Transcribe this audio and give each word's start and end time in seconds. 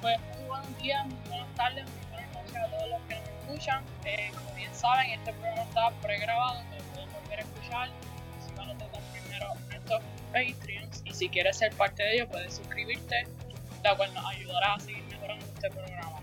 Pues 0.00 0.18
muy 0.34 0.48
buenos 0.48 0.78
días, 0.78 1.06
muy 1.06 1.28
buenas 1.28 1.54
tardes, 1.56 1.84
muy 1.84 2.10
buenas 2.10 2.32
noches 2.32 2.56
a 2.56 2.66
todos 2.68 2.88
los 2.88 3.02
que 3.02 3.16
nos 3.16 3.28
escuchan. 3.28 3.84
Eh, 4.06 4.30
como 4.34 4.54
bien 4.54 4.74
saben, 4.74 5.10
este 5.10 5.32
programa 5.34 5.62
está 5.62 5.90
pregrabado, 6.00 6.62
lo 6.62 6.84
pueden 6.84 7.12
volver 7.12 7.38
a 7.38 7.42
escuchar. 7.42 7.88
Si 8.46 8.54
van 8.54 8.70
a 8.70 8.78
tratar 8.78 9.02
primero 9.12 9.52
estos 9.70 10.02
Patreons 10.32 11.02
y 11.04 11.12
si 11.12 11.28
quieres 11.28 11.58
ser 11.58 11.74
parte 11.74 12.02
de 12.02 12.14
ellos, 12.14 12.28
puedes 12.30 12.54
suscribirte, 12.54 13.26
la 13.84 13.94
cual 13.94 14.14
nos 14.14 14.24
ayudará 14.24 14.74
a 14.74 14.80
seguir 14.80 15.04
mejorando 15.04 15.44
este 15.44 15.68
programa. 15.68 16.20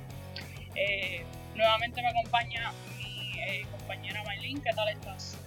Eh, 0.73 1.23
nuevamente 1.53 2.01
me 2.01 2.07
acompaña 2.07 2.71
mi 2.97 3.39
eh, 3.41 3.67
compañera 3.69 4.23
Maylin, 4.23 4.59
¿qué 4.59 4.73
tal 4.73 4.89
estás? 4.89 5.37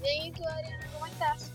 Bien, 0.00 0.26
¿y 0.26 0.30
tú 0.30 0.46
Adriana, 0.46 0.86
cómo 0.92 1.06
estás? 1.06 1.50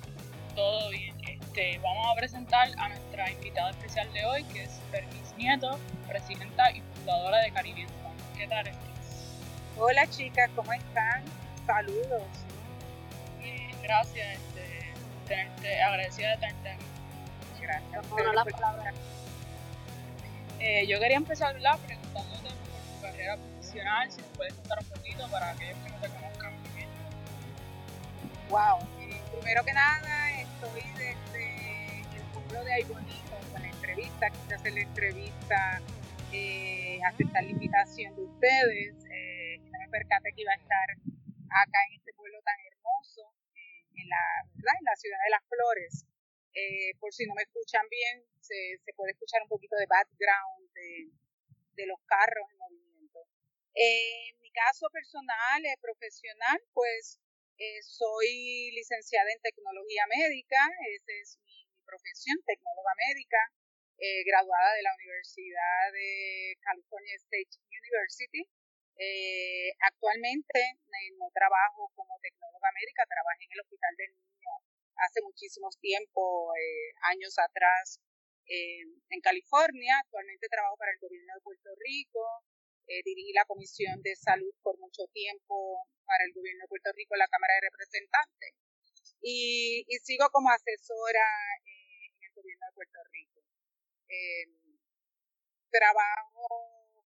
Todo 0.54 0.90
bien. 0.90 1.16
Este, 1.26 1.80
vamos 1.80 2.12
a 2.12 2.16
presentar 2.16 2.68
a 2.78 2.90
nuestra 2.90 3.32
invitada 3.32 3.70
especial 3.70 4.12
de 4.12 4.26
hoy, 4.26 4.44
que 4.46 4.64
es 4.64 4.82
Permis 4.92 5.25
Nieto, 5.38 5.78
presidenta 6.08 6.72
y 6.72 6.82
fundadora 6.82 7.40
de 7.40 7.52
Caribbean 7.52 7.90
¿Qué 8.38 8.48
tal 8.48 8.68
estás? 8.68 8.86
Hola 9.78 10.08
chicas, 10.08 10.50
¿cómo 10.56 10.72
están? 10.72 11.24
Saludos. 11.66 12.24
Bien, 13.42 13.72
gracias. 13.84 14.38
Este, 14.38 14.94
tenerte, 15.28 15.82
agradecida 15.82 16.30
de 16.32 16.38
tenerte 16.38 16.70
aquí. 16.70 16.86
Gracias. 17.62 18.10
Bueno, 18.10 18.32
la 18.32 18.46
palabra. 18.46 18.94
Eh, 20.60 20.88
yo 20.88 21.00
quería 21.00 21.18
empezar 21.18 21.54
¿verdad? 21.54 21.80
preguntándote 21.86 22.50
por 22.50 22.96
tu 22.96 23.02
carrera 23.02 23.36
profesional, 23.36 24.12
si 24.12 24.22
nos 24.22 24.30
puedes 24.38 24.54
contar 24.54 24.80
un 24.80 24.86
poquito 24.86 25.28
para 25.28 25.50
aquellos 25.50 25.78
que 25.80 25.90
no 25.90 25.98
te 26.00 26.10
conozcan 26.10 26.54
muy 26.62 26.70
bien. 26.76 26.90
Wow. 28.50 28.80
Eh, 29.02 29.22
primero 29.34 29.64
que 29.66 29.74
nada, 29.74 30.32
estoy 30.40 30.82
desde 30.94 32.00
el 32.16 32.24
pueblo 32.34 32.64
de 32.64 32.70
la 32.70 32.80
entrevista. 33.96 34.30
Quise 34.30 34.56
hacer 34.56 34.74
la 34.74 34.82
entrevista, 34.82 35.82
eh, 36.34 37.00
aceptar 37.06 37.44
la 37.44 37.52
invitación 37.52 38.16
de 38.16 38.24
ustedes. 38.24 38.96
Eh, 39.08 39.58
no 39.72 39.80
me 39.80 39.90
percaté 39.90 40.32
que 40.36 40.42
iba 40.42 40.52
a 40.52 40.60
estar 40.60 40.88
acá 40.92 41.80
en 41.90 41.96
este 41.96 42.12
pueblo 42.14 42.40
tan 42.44 42.60
hermoso, 42.60 43.24
eh, 43.56 43.88
en, 43.96 44.08
la, 44.10 44.24
en 44.52 44.84
la 44.84 44.96
ciudad 44.96 45.20
de 45.24 45.32
las 45.32 45.44
flores. 45.48 46.06
Eh, 46.56 46.92
por 47.00 47.14
si 47.14 47.26
no 47.26 47.36
me 47.36 47.44
escuchan 47.44 47.88
bien, 47.90 48.24
se, 48.40 48.80
se 48.84 48.94
puede 48.94 49.12
escuchar 49.12 49.42
un 49.44 49.50
poquito 49.50 49.76
de 49.76 49.88
background 49.88 50.72
de, 50.74 51.12
de 51.76 51.86
los 51.88 52.00
carros 52.06 52.48
en 52.52 52.58
movimiento. 52.58 53.20
Eh, 53.76 54.30
en 54.32 54.40
mi 54.42 54.52
caso 54.52 54.88
personal, 54.92 55.64
profesional, 55.82 56.60
pues 56.74 57.20
eh, 57.58 57.82
soy 57.84 58.72
licenciada 58.72 59.32
en 59.32 59.42
tecnología 59.42 60.04
médica, 60.08 60.60
esa 60.96 61.12
es 61.12 61.40
mi, 61.44 61.68
mi 61.76 61.80
profesión, 61.84 62.40
tecnóloga 62.46 62.92
médica, 63.08 63.40
eh, 63.98 64.24
graduada 64.26 64.76
de 64.76 64.84
la 64.84 64.94
Universidad 64.96 65.92
de 65.94 66.58
California 66.62 67.16
State 67.16 67.56
University. 67.72 68.44
Eh, 68.98 69.72
actualmente 69.80 70.60
eh, 70.60 71.12
no 71.20 71.28
trabajo 71.34 71.92
como 71.96 72.20
tecnóloga 72.22 72.70
médica, 72.76 73.04
trabajé 73.08 73.44
en 73.46 73.54
el 73.54 73.62
Hospital 73.62 73.96
del 73.98 74.12
Niño 74.16 74.52
hace 74.96 75.22
muchísimos 75.22 75.78
tiempo, 75.80 76.52
años 77.12 77.36
atrás, 77.38 78.00
en 78.48 79.20
California. 79.22 80.00
Actualmente 80.00 80.48
trabajo 80.48 80.78
para 80.78 80.92
el 80.92 81.00
gobierno 81.00 81.34
de 81.36 81.42
Puerto 81.42 81.70
Rico. 81.84 82.24
Dirigí 82.88 83.34
la 83.34 83.44
Comisión 83.44 84.02
de 84.04 84.16
Salud 84.16 84.54
por 84.62 84.78
mucho 84.80 85.04
tiempo 85.12 85.84
para 86.06 86.24
el 86.24 86.32
gobierno 86.34 86.64
de 86.64 86.70
Puerto 86.70 86.92
Rico 86.96 87.16
en 87.16 87.20
la 87.20 87.28
Cámara 87.28 87.56
de 87.56 87.68
Representantes. 87.68 88.54
Y, 89.22 89.84
sigo 90.04 90.30
como 90.32 90.50
asesora 90.50 91.28
en 91.66 92.24
el 92.24 92.34
gobierno 92.34 92.66
de 92.68 92.74
Puerto 92.76 93.00
Rico. 93.12 93.35
Eh, 94.16 94.48
trabajo, 95.70 96.48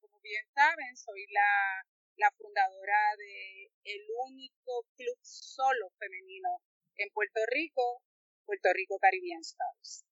como 0.00 0.20
bien 0.20 0.44
saben, 0.52 0.96
soy 0.96 1.24
la, 1.30 1.84
la 2.16 2.30
fundadora 2.36 3.16
de 3.16 3.70
el 3.84 4.02
único 4.28 4.84
club 4.96 5.18
solo 5.22 5.88
femenino 5.98 6.60
en 6.96 7.08
Puerto 7.10 7.40
Rico, 7.48 8.02
Puerto 8.44 8.68
Rico 8.74 8.98
Caribbean 8.98 9.40
Stars. 9.40 10.04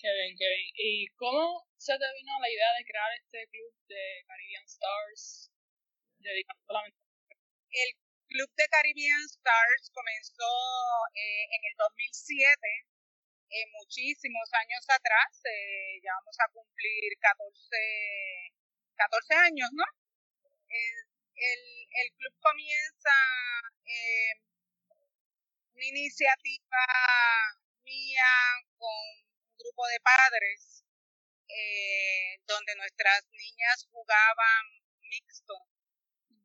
Qué 0.00 0.08
bien, 0.12 0.36
qué 0.38 0.48
bien. 0.48 0.70
¿Y 0.76 1.06
cómo 1.16 1.66
se 1.76 1.92
te 1.92 2.08
vino 2.16 2.32
la 2.40 2.48
idea 2.48 2.72
de 2.78 2.84
crear 2.84 3.10
este 3.20 3.46
club 3.48 3.72
de 3.88 4.24
Caribbean 4.26 4.64
Stars 4.64 5.50
dedicado 6.20 6.60
solamente 6.66 6.98
El 7.70 7.90
club 8.28 8.50
de 8.56 8.68
Caribbean 8.68 9.24
Stars 9.28 9.90
comenzó 9.92 10.52
eh, 11.14 11.44
en 11.52 11.60
el 11.68 11.74
2007, 11.78 12.95
eh, 13.50 13.66
muchísimos 13.78 14.48
años 14.54 14.84
atrás, 14.88 15.40
eh, 15.44 16.00
ya 16.02 16.12
vamos 16.18 16.36
a 16.40 16.48
cumplir 16.52 17.12
14, 17.20 17.76
14 18.96 19.34
años, 19.34 19.68
¿no? 19.72 19.84
El, 20.68 21.06
el, 21.36 22.08
club 22.16 22.34
comienza 22.40 23.14
eh, 23.84 24.32
una 25.74 25.84
iniciativa 25.84 26.84
mía 27.84 28.32
con 28.78 28.88
un 28.90 29.56
grupo 29.58 29.86
de 29.86 30.00
padres 30.00 30.84
eh, 31.48 32.40
donde 32.46 32.74
nuestras 32.76 33.24
niñas 33.30 33.86
jugaban 33.92 34.64
mixto 35.02 35.54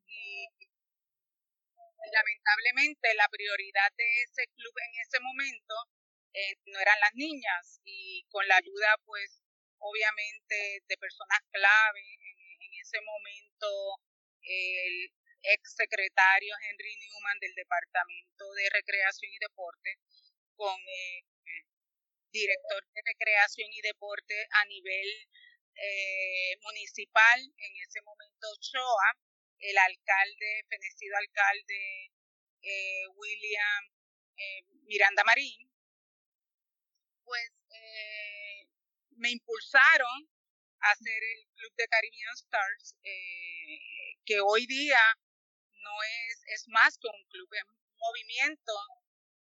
y 0.05 0.47
lamentablemente 2.11 3.13
la 3.15 3.27
prioridad 3.29 3.91
de 3.95 4.23
ese 4.23 4.47
club 4.55 4.73
en 4.77 5.01
ese 5.01 5.19
momento 5.21 5.73
eh, 6.33 6.55
no 6.65 6.79
eran 6.79 6.99
las 6.99 7.13
niñas. 7.15 7.81
Y 7.83 8.23
con 8.29 8.47
la 8.47 8.57
ayuda 8.57 8.95
pues 9.05 9.41
obviamente 9.79 10.83
de 10.87 10.97
personas 10.97 11.39
clave 11.51 12.01
en, 12.59 12.71
ese 12.81 13.01
momento 13.01 13.67
el 14.41 15.11
ex 15.43 15.75
secretario 15.75 16.55
Henry 16.69 16.95
Newman 16.97 17.39
del 17.39 17.53
Departamento 17.53 18.51
de 18.53 18.69
Recreación 18.69 19.31
y 19.31 19.37
Deporte 19.39 19.97
con 20.55 20.77
eh, 20.79 21.23
director 22.31 22.83
de 22.93 23.01
Recreación 23.05 23.69
y 23.71 23.81
Deporte 23.81 24.47
a 24.51 24.65
nivel 24.65 25.27
eh, 25.75 26.57
municipal, 26.61 27.39
en 27.41 27.71
ese 27.87 28.01
momento 28.01 28.47
Choa, 28.59 29.17
el 29.59 29.77
alcalde, 29.77 30.65
fenecido 30.69 31.15
alcalde 31.17 32.11
eh, 32.61 33.07
William 33.15 33.83
eh, 34.37 34.63
Miranda 34.85 35.23
Marín, 35.23 35.70
pues 37.23 37.51
eh, 37.69 38.67
me 39.17 39.31
impulsaron 39.31 40.29
a 40.81 40.91
hacer 40.91 41.21
el 41.23 41.47
Club 41.55 41.73
de 41.77 41.87
Caribbean 41.87 42.33
Stars, 42.33 42.95
eh, 43.03 43.79
que 44.25 44.39
hoy 44.39 44.65
día 44.65 44.99
no 45.83 46.03
es, 46.03 46.43
es 46.47 46.67
más 46.67 46.97
que 46.97 47.07
un 47.07 47.23
club, 47.29 47.49
es 47.53 47.63
un 47.63 47.97
movimiento 47.97 48.73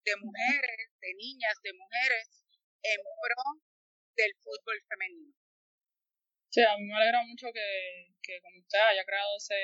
de 0.05 0.17
mujeres, 0.17 0.91
de 1.01 1.15
niñas, 1.15 1.55
de 1.63 1.73
mujeres 1.73 2.45
en 2.83 3.01
pro 3.01 3.63
del 4.17 4.35
fútbol 4.43 4.83
femenino. 4.89 5.35
Sí, 6.51 6.63
a 6.63 6.77
mí 6.77 6.85
me 6.85 6.97
alegra 6.97 7.23
mucho 7.23 7.53
que, 7.53 8.09
que 8.23 8.41
como 8.41 8.59
usted 8.59 8.79
haya 8.79 9.05
creado 9.05 9.37
ese, 9.37 9.55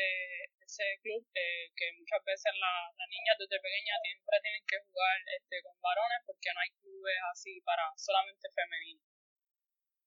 ese 0.66 0.84
club, 1.02 1.22
eh, 1.34 1.70
que 1.76 1.92
muchas 1.98 2.22
veces 2.24 2.52
la- 2.60 2.90
las 2.98 3.08
niñas 3.08 3.36
desde 3.38 3.60
pequeñas 3.60 3.98
siempre 4.02 4.36
tienen 4.42 4.64
que 4.66 4.78
jugar 4.86 5.16
este, 5.38 5.62
con 5.62 5.80
varones 5.80 6.20
porque 6.26 6.50
no 6.54 6.60
hay 6.60 6.70
clubes 6.82 7.18
así 7.32 7.60
para 7.62 7.84
solamente 7.96 8.48
femeninos. 8.54 9.06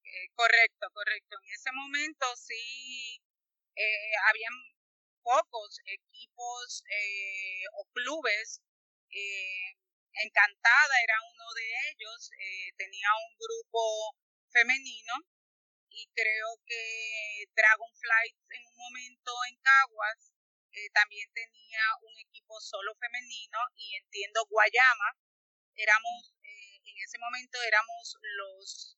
Eh, 0.03 0.27
correcto, 0.35 0.87
correcto. 0.93 1.37
En 1.43 1.53
ese 1.53 1.71
momento 1.71 2.25
sí 2.35 3.21
eh, 3.75 4.11
habían 4.29 4.53
pocos 5.23 5.79
equipos 5.85 6.83
eh, 6.91 7.63
o 7.79 7.85
clubes. 7.93 8.61
Eh, 9.11 9.75
Encantada 10.25 10.95
era 11.03 11.15
uno 11.31 11.45
de 11.55 11.65
ellos. 11.91 12.29
tenía 12.77 13.09
un 13.29 13.37
grupo 13.37 14.15
femenino 14.51 15.13
y 15.89 16.07
creo 16.15 16.49
que 16.65 17.45
Dragonflight 17.55 18.35
en 18.51 18.65
un 18.67 18.75
momento 18.77 19.31
en 19.49 19.55
Caguas 19.61 20.33
eh, 20.71 20.89
también 20.93 21.29
tenía 21.33 21.81
un 22.01 22.19
equipo 22.19 22.59
solo 22.59 22.95
femenino 22.95 23.59
y 23.75 23.95
entiendo 23.95 24.45
Guayama. 24.49 25.17
Éramos, 25.75 26.33
eh, 26.43 26.79
en 26.83 26.95
ese 27.03 27.17
momento 27.19 27.61
éramos 27.63 28.17
los 28.37 28.97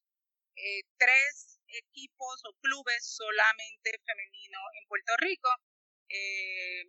eh, 0.56 0.84
tres 0.98 1.60
equipos 1.68 2.42
o 2.46 2.54
clubes 2.62 3.06
solamente 3.06 4.00
femeninos 4.06 4.64
en 4.80 4.88
Puerto 4.88 5.14
Rico. 5.18 5.50
Eh, 6.10 6.84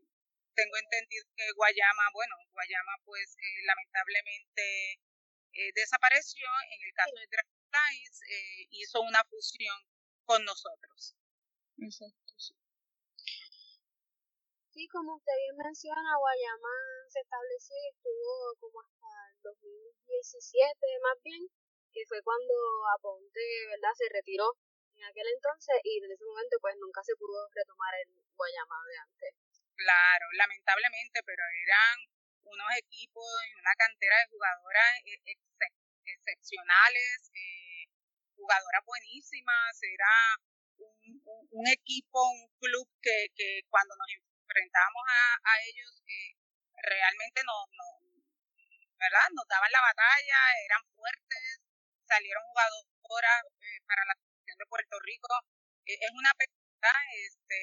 tengo 0.55 0.77
entendido 0.77 1.25
que 1.37 1.51
Guayama, 1.53 2.11
bueno, 2.13 2.37
Guayama 2.53 2.93
pues 3.05 3.37
eh, 3.39 3.63
lamentablemente 3.65 4.99
desapareció. 5.75 6.47
En 6.71 6.83
el 6.83 6.95
caso 6.95 7.15
de 7.15 7.29
eh, 8.29 8.67
hizo 8.71 9.01
una 9.01 9.25
fusión 9.25 9.77
con 10.25 10.45
nosotros. 10.45 11.17
Sí. 11.77 12.05
Sí, 14.73 14.89
como 14.89 15.21
usted 15.21 15.37
bien 15.37 15.57
menciona, 15.61 16.17
Guayama 16.17 16.77
se 17.13 17.21
estableció 17.21 17.77
y 17.77 17.93
estuvo 17.93 18.57
como 18.57 18.81
hasta 18.81 19.05
el 19.29 19.43
2017 19.45 20.81
más 21.05 21.21
bien, 21.23 21.45
que 21.93 22.01
fue 22.09 22.23
cuando 22.25 22.55
Aponte, 22.97 23.45
¿verdad?, 23.69 23.93
se 23.93 24.09
retiró 24.09 24.57
en 24.97 25.05
aquel 25.05 25.29
entonces 25.29 25.77
y 25.85 26.01
desde 26.01 26.15
ese 26.17 26.25
momento 26.25 26.57
pues 26.65 26.73
nunca 26.81 27.05
se 27.05 27.13
pudo 27.21 27.37
retomar 27.53 27.93
el 28.01 28.17
Guayama 28.33 28.81
de 28.89 28.97
antes. 28.97 29.33
Claro, 29.77 30.25
lamentablemente, 30.41 31.21
pero 31.21 31.45
eran 31.69 31.97
unos 32.41 32.71
equipos 32.81 33.29
y 33.45 33.61
una 33.61 33.77
cantera 33.77 34.25
de 34.25 34.33
jugadoras 34.33 34.89
e, 35.05 35.37
excepcionales, 36.17 37.29
eh, 37.37 37.93
jugadoras 38.41 38.81
buenísimas, 38.89 39.77
era 39.85 40.41
un, 40.81 41.49
un, 41.61 41.67
equipo, 41.69 42.25
un 42.25 42.49
club 42.57 42.89
que, 43.03 43.29
que 43.37 43.69
cuando 43.69 43.95
nos 44.01 44.32
enfrentábamos 44.53 45.05
a, 45.09 45.23
a 45.41 45.53
ellos 45.65 46.05
eh, 46.05 46.37
realmente 46.85 47.41
no, 47.49 47.57
no, 47.73 47.89
¿verdad? 49.01 49.29
Nos 49.33 49.49
daban 49.49 49.73
la 49.73 49.81
batalla, 49.81 50.39
eran 50.69 50.85
fuertes, 50.93 51.61
salieron 52.05 52.45
jugadoras 52.53 53.41
eh, 53.49 53.81
para 53.89 54.05
la 54.05 54.15
selección 54.21 54.59
de 54.61 54.67
Puerto 54.69 54.97
Rico. 55.01 55.33
es 55.89 56.13
una 56.13 56.33
pena 56.37 56.93
este, 57.17 57.61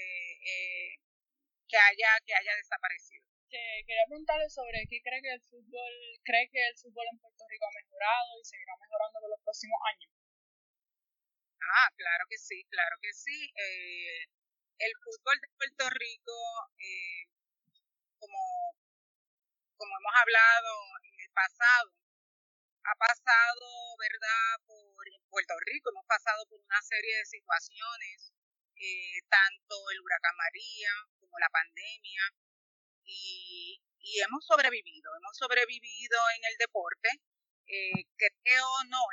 que 1.70 1.78
haya 1.78 2.10
que 2.26 2.34
haya 2.34 2.56
desaparecido 2.56 3.30
quería 3.50 4.06
preguntarle 4.08 4.50
sobre 4.50 4.86
qué 4.90 5.02
cree 5.02 5.22
que 5.22 5.34
el 5.34 5.42
fútbol, 5.42 5.94
cree 6.24 6.50
que 6.54 6.62
el 6.62 6.78
fútbol 6.78 7.06
en 7.12 7.18
Puerto 7.18 7.44
Rico 7.50 7.66
ha 7.66 7.82
mejorado 7.82 8.30
y 8.40 8.46
seguirá 8.46 8.74
mejorando 8.78 9.20
por 9.20 9.30
los 9.30 9.42
próximos 9.42 9.80
años. 9.90 10.12
Ah, 11.62 11.90
claro 11.98 12.26
que 12.30 12.38
sí, 12.38 12.64
claro 12.70 12.96
que 13.02 13.14
sí. 13.14 13.52
Eh, 13.56 14.26
el 14.80 14.94
fútbol 15.04 15.36
de 15.42 15.48
Puerto 15.58 15.90
Rico, 15.92 16.36
eh, 16.80 17.28
como, 18.18 18.40
como 19.76 19.92
hemos 20.00 20.16
hablado 20.16 20.72
en 21.04 21.16
el 21.20 21.32
pasado, 21.32 21.92
ha 22.84 22.96
pasado, 22.96 23.68
¿verdad?, 24.00 24.56
por 24.66 25.06
Puerto 25.30 25.54
Rico, 25.68 25.92
hemos 25.92 26.06
pasado 26.08 26.46
por 26.48 26.60
una 26.62 26.82
serie 26.82 27.18
de 27.18 27.26
situaciones, 27.26 28.32
eh, 28.80 29.20
tanto 29.30 29.76
el 29.92 30.00
huracán 30.00 30.36
María 30.38 30.92
como 31.20 31.38
la 31.40 31.50
pandemia, 31.50 32.24
y, 33.04 33.82
y 34.00 34.22
hemos 34.22 34.46
sobrevivido, 34.46 35.12
hemos 35.18 35.36
sobrevivido 35.38 36.18
en 36.38 36.46
el 36.52 36.58
deporte. 36.58 37.10
Eh, 37.68 38.06
creo 38.18 38.68
no, 38.90 39.04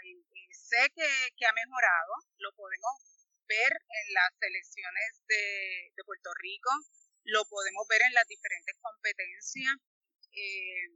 sé 0.51 0.89
que, 0.95 1.09
que, 1.37 1.47
ha 1.47 1.53
mejorado, 1.53 2.13
lo 2.39 2.53
podemos 2.53 3.16
ver 3.47 3.73
en 3.73 4.07
las 4.15 4.31
selecciones 4.39 5.23
de, 5.27 5.93
Puerto 6.05 6.31
Rico, 6.39 6.71
lo 7.25 7.45
podemos 7.47 7.87
ver 7.89 8.03
en 8.03 8.15
las 8.15 8.27
diferentes 8.29 8.77
competencias, 8.81 9.75
eh, 10.33 10.87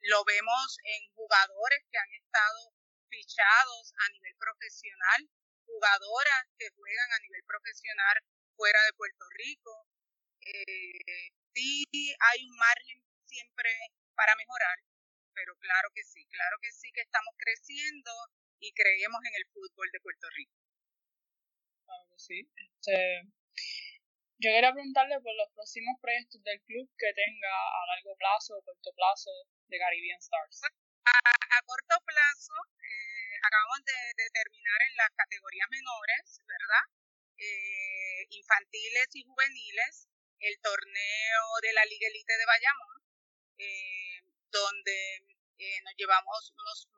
lo 0.00 0.24
vemos 0.24 0.78
en 0.84 1.12
jugadores 1.12 1.80
que 1.90 1.98
han 1.98 2.12
estado 2.12 2.72
fichados 3.10 3.92
a 3.98 4.08
nivel 4.12 4.34
profesional, 4.38 5.28
jugadoras 5.66 6.44
que 6.58 6.70
juegan 6.70 7.12
a 7.12 7.20
nivel 7.20 7.42
profesional 7.44 8.16
fuera 8.56 8.80
de 8.84 8.92
Puerto 8.94 9.24
Rico, 9.36 9.88
eh, 10.40 11.30
sí 11.52 11.84
hay 11.92 12.48
un 12.48 12.56
margen 12.56 13.02
siempre 13.26 13.70
para 14.14 14.34
mejorar, 14.36 14.78
pero 15.34 15.54
claro 15.56 15.88
que 15.94 16.04
sí, 16.04 16.24
claro 16.26 16.56
que 16.62 16.72
sí 16.72 16.90
que 16.92 17.02
estamos 17.02 17.34
creciendo 17.36 18.12
y 18.60 18.72
creemos 18.72 19.20
en 19.24 19.34
el 19.36 19.46
fútbol 19.52 19.90
de 19.92 20.00
Puerto 20.00 20.28
Rico. 20.30 20.65
Claro 21.86 22.04
que 22.10 22.18
sí. 22.18 22.38
Este, 22.42 23.22
yo 24.42 24.50
quería 24.50 24.72
preguntarle 24.74 25.16
por 25.22 25.34
los 25.38 25.50
próximos 25.54 25.94
proyectos 26.02 26.42
del 26.42 26.60
club 26.66 26.90
que 26.98 27.14
tenga 27.14 27.48
a 27.48 27.86
largo 27.94 28.16
plazo 28.18 28.58
o 28.58 28.62
corto 28.62 28.90
plazo 28.92 29.30
de 29.70 29.78
Caribbean 29.78 30.18
Stars. 30.18 30.62
A, 31.06 31.62
corto 31.64 31.96
plazo, 32.04 32.52
eh, 32.82 33.38
acabamos 33.38 33.80
de, 33.86 34.26
terminar 34.34 34.80
en 34.90 34.96
las 34.96 35.10
categorías 35.14 35.70
menores, 35.70 36.42
¿verdad? 36.42 36.84
Eh, 37.38 38.26
infantiles 38.30 39.08
y 39.14 39.22
juveniles 39.22 40.08
el 40.40 40.58
torneo 40.60 41.44
de 41.62 41.72
la 41.72 41.84
Liga 41.86 42.08
Elite 42.08 42.36
de 42.36 42.46
Bayamón, 42.46 42.98
eh, 43.58 44.20
donde 44.50 44.98
nos 45.84 45.94
llevamos 45.96 46.52
unos 46.52 46.88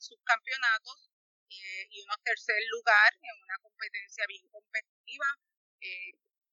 subcampeonatos 0.00 1.09
eh, 1.50 1.86
y 1.90 2.02
unos 2.02 2.22
tercer 2.22 2.62
lugar 2.70 3.10
en 3.20 3.34
una 3.42 3.58
competencia 3.62 4.24
bien 4.28 4.46
competitiva, 4.48 5.26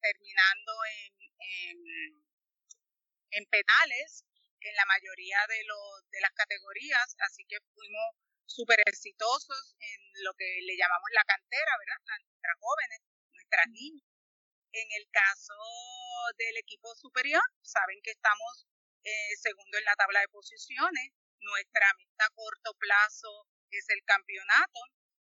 terminando 0.02 0.72
en, 0.88 1.14
en, 1.38 1.78
en, 3.32 3.46
penales 3.46 4.24
en 4.62 4.76
la 4.76 4.86
mayoría 4.86 5.40
de, 5.50 5.64
los, 5.66 6.10
de 6.10 6.22
las 6.22 6.32
categorías, 6.32 7.16
así 7.20 7.44
que 7.48 7.58
fuimos 7.76 8.16
súper 8.46 8.80
exitosos 8.86 9.76
en 9.80 10.00
lo 10.24 10.34
que 10.34 10.48
le 10.64 10.78
llamamos 10.78 11.10
la 11.12 11.24
cantera, 11.26 11.72
¿verdad? 11.78 12.00
Nuestras 12.24 12.56
jóvenes, 12.60 13.00
nuestras 13.34 13.68
niñas 13.68 14.08
en 14.72 14.88
el 15.00 15.10
caso 15.12 15.58
del 16.38 16.58
equipo 16.58 16.94
superior, 16.96 17.42
saben 17.62 18.00
que 18.04 18.12
estamos 18.12 18.68
eh, 19.04 19.36
segundo 19.42 19.78
en 19.78 19.86
la 19.86 19.96
tabla 19.96 20.20
de 20.22 20.30
posiciones. 20.30 21.14
Nuestra 21.40 21.88
meta 21.98 22.26
a 22.26 22.34
corto 22.34 22.74
plazo 22.78 23.48
es 23.72 23.86
el 23.90 24.02
campeonato. 24.04 24.80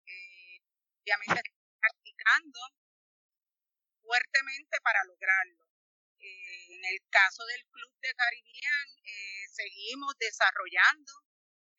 Eh, 0.06 0.60
obviamente 1.02 1.42
practicando 1.80 2.60
fuertemente 4.02 4.76
para 4.82 5.04
lograrlo. 5.04 5.66
Eh, 6.18 6.74
en 6.74 6.84
el 6.84 6.98
caso 7.10 7.44
del 7.46 7.64
Club 7.66 7.92
de 8.00 8.14
Caribbean, 8.14 8.88
eh, 9.04 9.44
seguimos 9.50 10.14
desarrollando. 10.18 11.12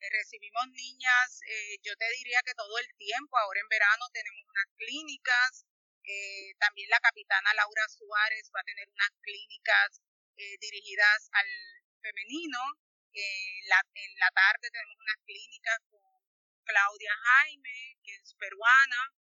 recibimos 0.04 0.68
niñas, 0.68 1.40
yo 1.80 1.96
te 1.96 2.04
diría 2.18 2.38
que 2.44 2.52
todo 2.52 2.76
el 2.78 2.88
tiempo, 2.98 3.38
ahora 3.38 3.58
en 3.58 3.68
verano 3.68 4.04
tenemos 4.12 4.44
unas 4.44 4.68
clínicas, 4.76 5.64
eh, 6.04 6.52
también 6.60 6.88
la 6.90 7.00
capitana 7.00 7.54
Laura 7.54 7.88
Suárez 7.88 8.50
va 8.54 8.60
a 8.60 8.68
tener 8.68 8.86
unas 8.92 9.08
clínicas 9.22 10.02
eh, 10.36 10.56
dirigidas 10.60 11.30
al 11.32 11.48
femenino. 12.02 12.60
en, 13.14 13.68
la, 13.68 13.80
en 13.94 14.12
la 14.18 14.30
tarde 14.34 14.68
tenemos 14.70 14.96
unas 15.00 15.16
clínicas 15.24 15.78
con 15.88 16.02
Claudia 16.64 17.14
Jaime, 17.14 17.98
que 18.02 18.14
es 18.14 18.34
peruana. 18.34 19.12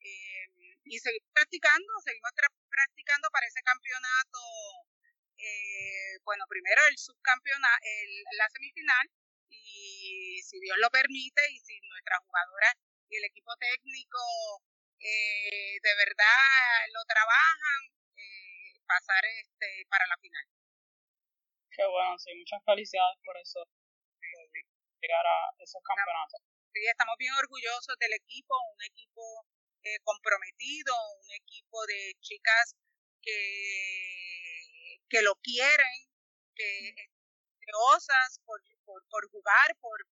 Eh, 0.00 0.78
y 0.84 0.98
seguimos 0.98 1.30
practicando, 1.32 1.92
seguimos 2.04 2.30
practicando 2.68 3.28
para 3.30 3.46
ese 3.46 3.62
campeonato. 3.62 4.38
bueno, 6.24 6.44
primero 6.48 6.80
el 6.88 6.98
subcampeonato, 6.98 7.84
la 8.36 8.48
semifinal, 8.50 9.06
y 9.48 10.40
si 10.42 10.60
Dios 10.60 10.76
lo 10.78 10.90
permite, 10.90 11.42
y 11.50 11.58
si 11.60 11.80
nuestra 11.80 12.18
jugadora 12.24 12.74
y 13.08 13.16
el 13.16 13.24
equipo 13.24 13.50
técnico 13.58 14.20
eh, 15.00 15.80
de 15.80 15.94
verdad 15.96 16.84
lo 16.92 17.02
trabajan, 17.08 17.80
eh, 18.16 18.78
pasar 18.86 19.24
este 19.24 19.86
para 19.88 20.06
la 20.06 20.16
final. 20.18 20.46
Qué 21.70 21.86
bueno, 21.86 22.18
sí, 22.18 22.34
muchas 22.34 22.62
felicidades 22.64 23.18
por 23.24 23.36
eso, 23.38 23.64
llegar 25.00 25.26
a 25.26 25.50
esos 25.58 25.82
campeonatos. 25.82 26.49
Sí, 26.72 26.86
estamos 26.86 27.16
bien 27.18 27.32
orgullosos 27.34 27.96
del 27.98 28.12
equipo, 28.14 28.54
un 28.74 28.82
equipo 28.84 29.22
eh, 29.82 29.98
comprometido, 30.04 30.94
un 31.18 31.30
equipo 31.32 31.84
de 31.86 32.14
chicas 32.20 32.76
que, 33.22 35.00
que 35.08 35.22
lo 35.22 35.34
quieren, 35.36 36.10
que 36.54 36.94
osas 37.94 38.40
por, 38.44 38.60
por, 38.84 39.02
por 39.08 39.30
jugar, 39.30 39.76
por, 39.80 40.06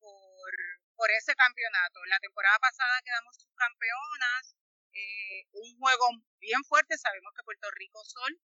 por, 0.00 0.52
por 0.96 1.10
ese 1.10 1.34
campeonato. 1.34 2.04
La 2.06 2.18
temporada 2.18 2.58
pasada 2.58 3.02
quedamos 3.04 3.36
subcampeonas, 3.36 4.56
eh, 4.92 5.46
un 5.52 5.78
juego 5.78 6.06
bien 6.40 6.62
fuerte, 6.64 6.98
sabemos 6.98 7.32
que 7.36 7.44
Puerto 7.44 7.70
Rico 7.72 8.02
Sol 8.04 8.40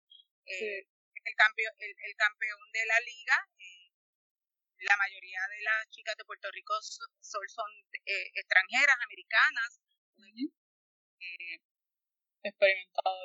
eh, 0.46 0.86
el, 1.24 1.34
campeón, 1.34 1.72
el, 1.78 2.14
campeón 2.16 2.60
de 2.72 2.86
la 2.86 3.00
liga. 3.00 3.36
Eh, 4.78 4.84
la 4.84 4.96
mayoría 4.96 5.40
de 5.48 5.60
las 5.62 5.88
chicas 5.90 6.14
de 6.16 6.24
Puerto 6.24 6.50
Rico 6.52 6.74
Sol 6.82 7.48
son 7.48 7.70
eh, 8.04 8.30
extranjeras, 8.34 8.96
americanas. 9.04 9.80
Experimentado. 12.42 13.16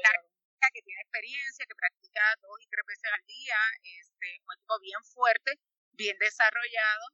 Que 0.74 0.82
tiene 0.84 1.02
experiencia, 1.02 1.66
que 1.66 1.76
practica 1.76 2.22
dos 2.40 2.62
y 2.62 2.68
tres 2.68 2.86
veces 2.88 3.12
al 3.12 3.26
día, 3.26 3.58
este, 4.00 4.40
un 4.46 4.54
equipo 4.54 4.80
bien 4.80 5.04
fuerte, 5.04 5.60
bien 5.94 6.18
desarrollado 6.20 7.06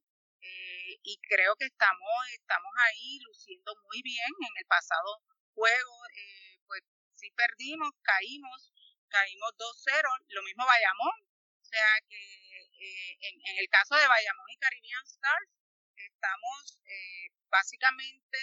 eh, 0.41 0.99
y 1.03 1.17
creo 1.27 1.55
que 1.55 1.65
estamos, 1.65 2.17
estamos 2.33 2.71
ahí 2.85 3.19
luciendo 3.25 3.73
muy 3.89 4.01
bien. 4.03 4.29
En 4.39 4.53
el 4.57 4.65
pasado 4.65 5.23
juego, 5.55 5.95
eh, 6.15 6.59
pues 6.67 6.83
sí 7.15 7.31
perdimos, 7.31 7.91
caímos, 8.03 8.71
caímos 9.09 9.51
2-0, 9.57 10.07
lo 10.29 10.43
mismo 10.43 10.65
Bayamón. 10.65 11.15
O 11.61 11.65
sea 11.65 11.99
que 12.09 12.46
eh, 12.79 13.17
en, 13.21 13.35
en, 13.45 13.57
el 13.57 13.69
caso 13.69 13.95
de 13.95 14.07
Bayamón 14.07 14.49
y 14.49 14.57
Caribbean 14.57 15.05
Stars, 15.05 15.49
estamos 15.95 16.79
eh, 16.85 17.27
básicamente, 17.49 18.37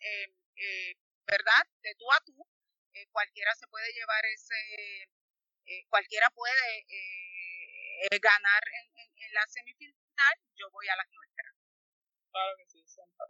eh, 0.00 0.94
¿verdad? 1.26 1.64
De 1.82 1.94
tú 1.96 2.10
a 2.12 2.20
tú. 2.24 2.36
cualquiera 3.12 3.54
se 3.54 3.66
puede 3.68 3.92
llevar 3.92 4.24
ese, 4.26 5.08
cualquiera 5.88 6.30
puede 6.30 6.84
ganar 8.20 8.62
en, 8.80 8.86
en, 8.98 9.10
en 9.22 9.32
la 9.34 9.46
semifinal 9.46 9.98
yo 10.56 10.70
voy 10.70 10.88
a 10.88 10.96
las 10.96 11.08
nuestras. 11.10 11.54
Claro 12.32 12.56
que 12.58 12.66
sí, 12.66 12.82
siempre. 12.86 13.26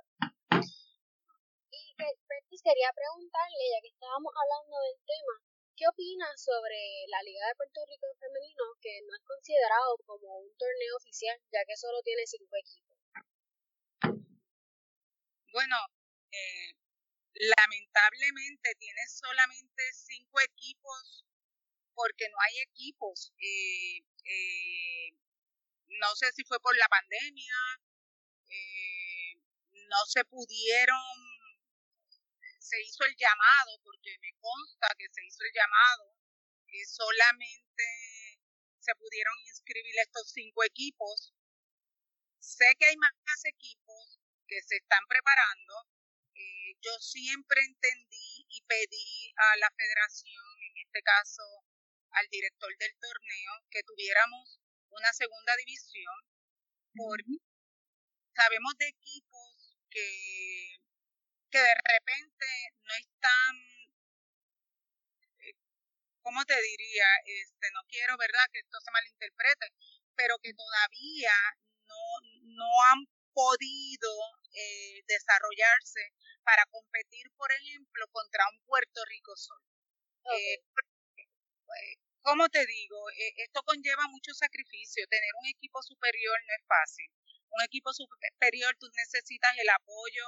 Y 1.71 1.95
Perkins, 1.95 2.63
quería 2.63 2.93
preguntarle, 2.93 3.65
ya 3.73 3.81
que 3.83 3.93
estábamos 3.93 4.33
hablando 4.33 4.77
del 4.81 4.99
tema, 5.05 5.48
¿qué 5.79 5.87
opinas 5.87 6.35
sobre 6.43 7.07
la 7.07 7.23
Liga 7.23 7.47
de 7.47 7.55
Puerto 7.55 7.81
Rico 7.87 8.07
Femenino 8.19 8.65
que 8.83 8.99
no 9.07 9.15
es 9.15 9.23
considerado 9.23 9.97
como 10.05 10.43
un 10.43 10.51
torneo 10.59 10.97
oficial, 10.97 11.39
ya 11.53 11.63
que 11.65 11.77
solo 11.77 12.03
tiene 12.03 12.27
cinco 12.27 12.57
equipos? 12.59 12.99
Bueno, 15.55 15.77
eh, 16.33 16.75
lamentablemente 17.35 18.75
tiene 18.79 19.03
solamente 19.07 19.83
cinco 19.95 20.41
equipos 20.41 21.25
porque 21.95 22.29
no 22.29 22.37
hay 22.43 22.59
equipos. 22.59 23.33
Eh, 23.39 24.03
eh, 24.25 25.15
no 26.01 26.15
sé 26.17 26.33
si 26.33 26.43
fue 26.45 26.59
por 26.61 26.77
la 26.77 26.89
pandemia, 26.89 27.55
eh, 28.51 29.35
no 29.87 30.07
se 30.07 30.25
pudieron, 30.25 31.07
se 32.69 32.77
hizo 32.85 33.05
el 33.05 33.17
llamado, 33.17 33.81
porque 33.83 34.13
me 34.21 34.33
consta 34.41 34.89
que 34.99 35.09
se 35.09 35.25
hizo 35.25 35.43
el 35.43 35.53
llamado, 35.57 36.13
que 36.69 36.85
solamente 36.85 37.89
se 38.79 38.93
pudieron 39.01 39.35
inscribir 39.49 39.95
estos 40.05 40.29
cinco 40.33 40.63
equipos. 40.65 41.33
Sé 42.39 42.77
que 42.79 42.87
hay 42.87 42.97
más 42.97 43.41
equipos 43.45 44.21
que 44.47 44.61
se 44.63 44.77
están 44.77 45.05
preparando. 45.09 45.75
Eh, 46.35 46.77
yo 46.85 46.93
siempre 47.01 47.61
entendí 47.65 48.45
y 48.49 48.63
pedí 48.63 49.33
a 49.37 49.57
la 49.57 49.71
federación, 49.73 50.45
en 50.69 50.75
este 50.85 51.03
caso 51.03 51.43
al 52.11 52.27
director 52.29 52.71
del 52.79 52.95
torneo, 53.01 53.53
que 53.71 53.83
tuviéramos 53.83 54.61
una 54.91 55.13
segunda 55.13 55.57
división, 55.57 56.17
porque 56.95 57.37
sabemos 58.35 58.75
de 58.79 58.89
equipos 58.89 59.77
que, 59.91 60.88
que 61.51 61.59
de 61.59 61.75
repente 61.75 62.47
no 62.85 62.95
están, 62.95 63.55
eh, 65.41 65.55
¿cómo 66.23 66.45
te 66.45 66.55
diría? 66.61 67.07
Este, 67.25 67.67
no 67.73 67.81
quiero, 67.89 68.17
¿verdad?, 68.19 68.47
que 68.53 68.61
esto 68.61 68.79
se 68.81 68.91
malinterprete, 68.91 69.67
pero 70.15 70.37
que 70.43 70.53
todavía 70.55 71.37
no, 71.87 72.03
no 72.57 72.71
han 72.93 73.07
podido 73.33 74.11
eh, 74.53 75.03
desarrollarse 75.07 76.13
para 76.45 76.65
competir, 76.71 77.31
por 77.37 77.51
ejemplo, 77.53 78.07
contra 78.13 78.45
un 78.53 78.61
Puerto 78.67 79.05
Rico 79.07 79.37
Sol. 79.37 79.63
Eh, 80.35 80.59
¿Cómo 82.23 82.49
te 82.49 82.67
digo? 82.67 82.99
esto 83.37 83.63
conlleva 83.63 84.07
mucho 84.09 84.35
sacrificio. 84.35 85.07
Tener 85.09 85.31
un 85.41 85.49
equipo 85.49 85.81
superior 85.83 86.37
no 86.47 86.53
es 86.59 86.65
fácil. 86.67 87.09
Un 87.51 87.65
equipo 87.65 87.91
superior, 87.95 88.77
tú 88.79 88.87
necesitas 88.95 89.57
el 89.57 89.69
apoyo, 89.71 90.25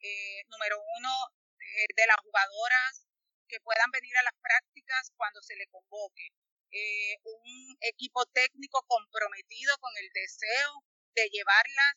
eh, 0.00 0.44
número 0.48 0.78
uno, 0.98 1.10
eh, 1.58 1.86
de 1.94 2.06
las 2.06 2.16
jugadoras 2.22 3.06
que 3.48 3.60
puedan 3.60 3.90
venir 3.90 4.16
a 4.16 4.22
las 4.22 4.34
prácticas 4.40 5.10
cuando 5.16 5.42
se 5.42 5.56
le 5.56 5.66
convoque. 5.68 6.28
Eh, 6.70 7.16
un 7.24 7.76
equipo 7.80 8.26
técnico 8.26 8.82
comprometido 8.86 9.76
con 9.78 9.90
el 9.96 10.08
deseo 10.12 10.84
de 11.14 11.28
llevarlas 11.30 11.94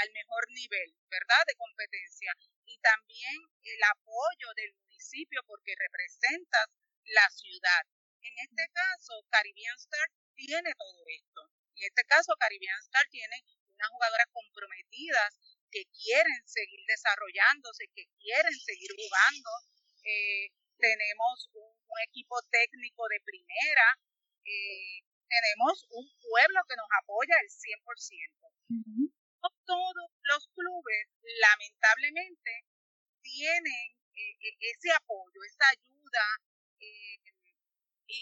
al 0.00 0.10
mejor 0.12 0.48
nivel, 0.52 0.94
¿verdad? 1.10 1.42
De 1.46 1.54
competencia. 1.56 2.32
Y 2.64 2.78
también 2.78 3.36
el 3.62 3.80
apoyo 3.90 4.48
del 4.56 4.72
municipio 4.74 5.42
porque 5.46 5.74
representas 5.76 6.68
la 7.04 7.28
ciudad. 7.30 7.84
En 8.22 8.32
este 8.38 8.68
caso, 8.72 9.26
Caribbean 9.28 9.76
Star 9.76 10.08
tiene 10.34 10.72
todo 10.78 11.02
esto. 11.08 11.42
En 11.76 11.84
este 11.84 12.04
caso, 12.04 12.32
Caribbean 12.38 12.78
Star 12.80 13.06
tiene 13.10 13.36
unas 13.74 13.90
jugadoras 13.90 14.26
comprometidas 14.32 15.38
que 15.72 15.84
quieren 15.88 16.40
seguir 16.44 16.80
desarrollándose, 16.86 17.88
que 17.96 18.04
quieren 18.20 18.52
seguir 18.52 18.90
jugando. 18.92 19.50
Eh, 20.04 20.52
tenemos 20.76 21.48
un, 21.54 21.72
equipo 22.08 22.36
técnico 22.50 23.04
de 23.08 23.20
primera, 23.20 23.86
eh, 24.44 25.04
tenemos 25.28 25.84
un 25.92 26.08
pueblo 26.20 26.60
que 26.68 26.76
nos 26.76 26.88
apoya 27.00 27.36
al 27.36 27.48
100%. 27.48 28.48
No 29.40 29.48
todos 29.66 30.10
los 30.22 30.48
clubes, 30.48 31.08
lamentablemente, 31.22 32.64
tienen 33.20 33.86
eh, 34.14 34.56
ese 34.60 34.90
apoyo, 34.92 35.40
esa 35.44 35.68
ayuda 35.68 36.24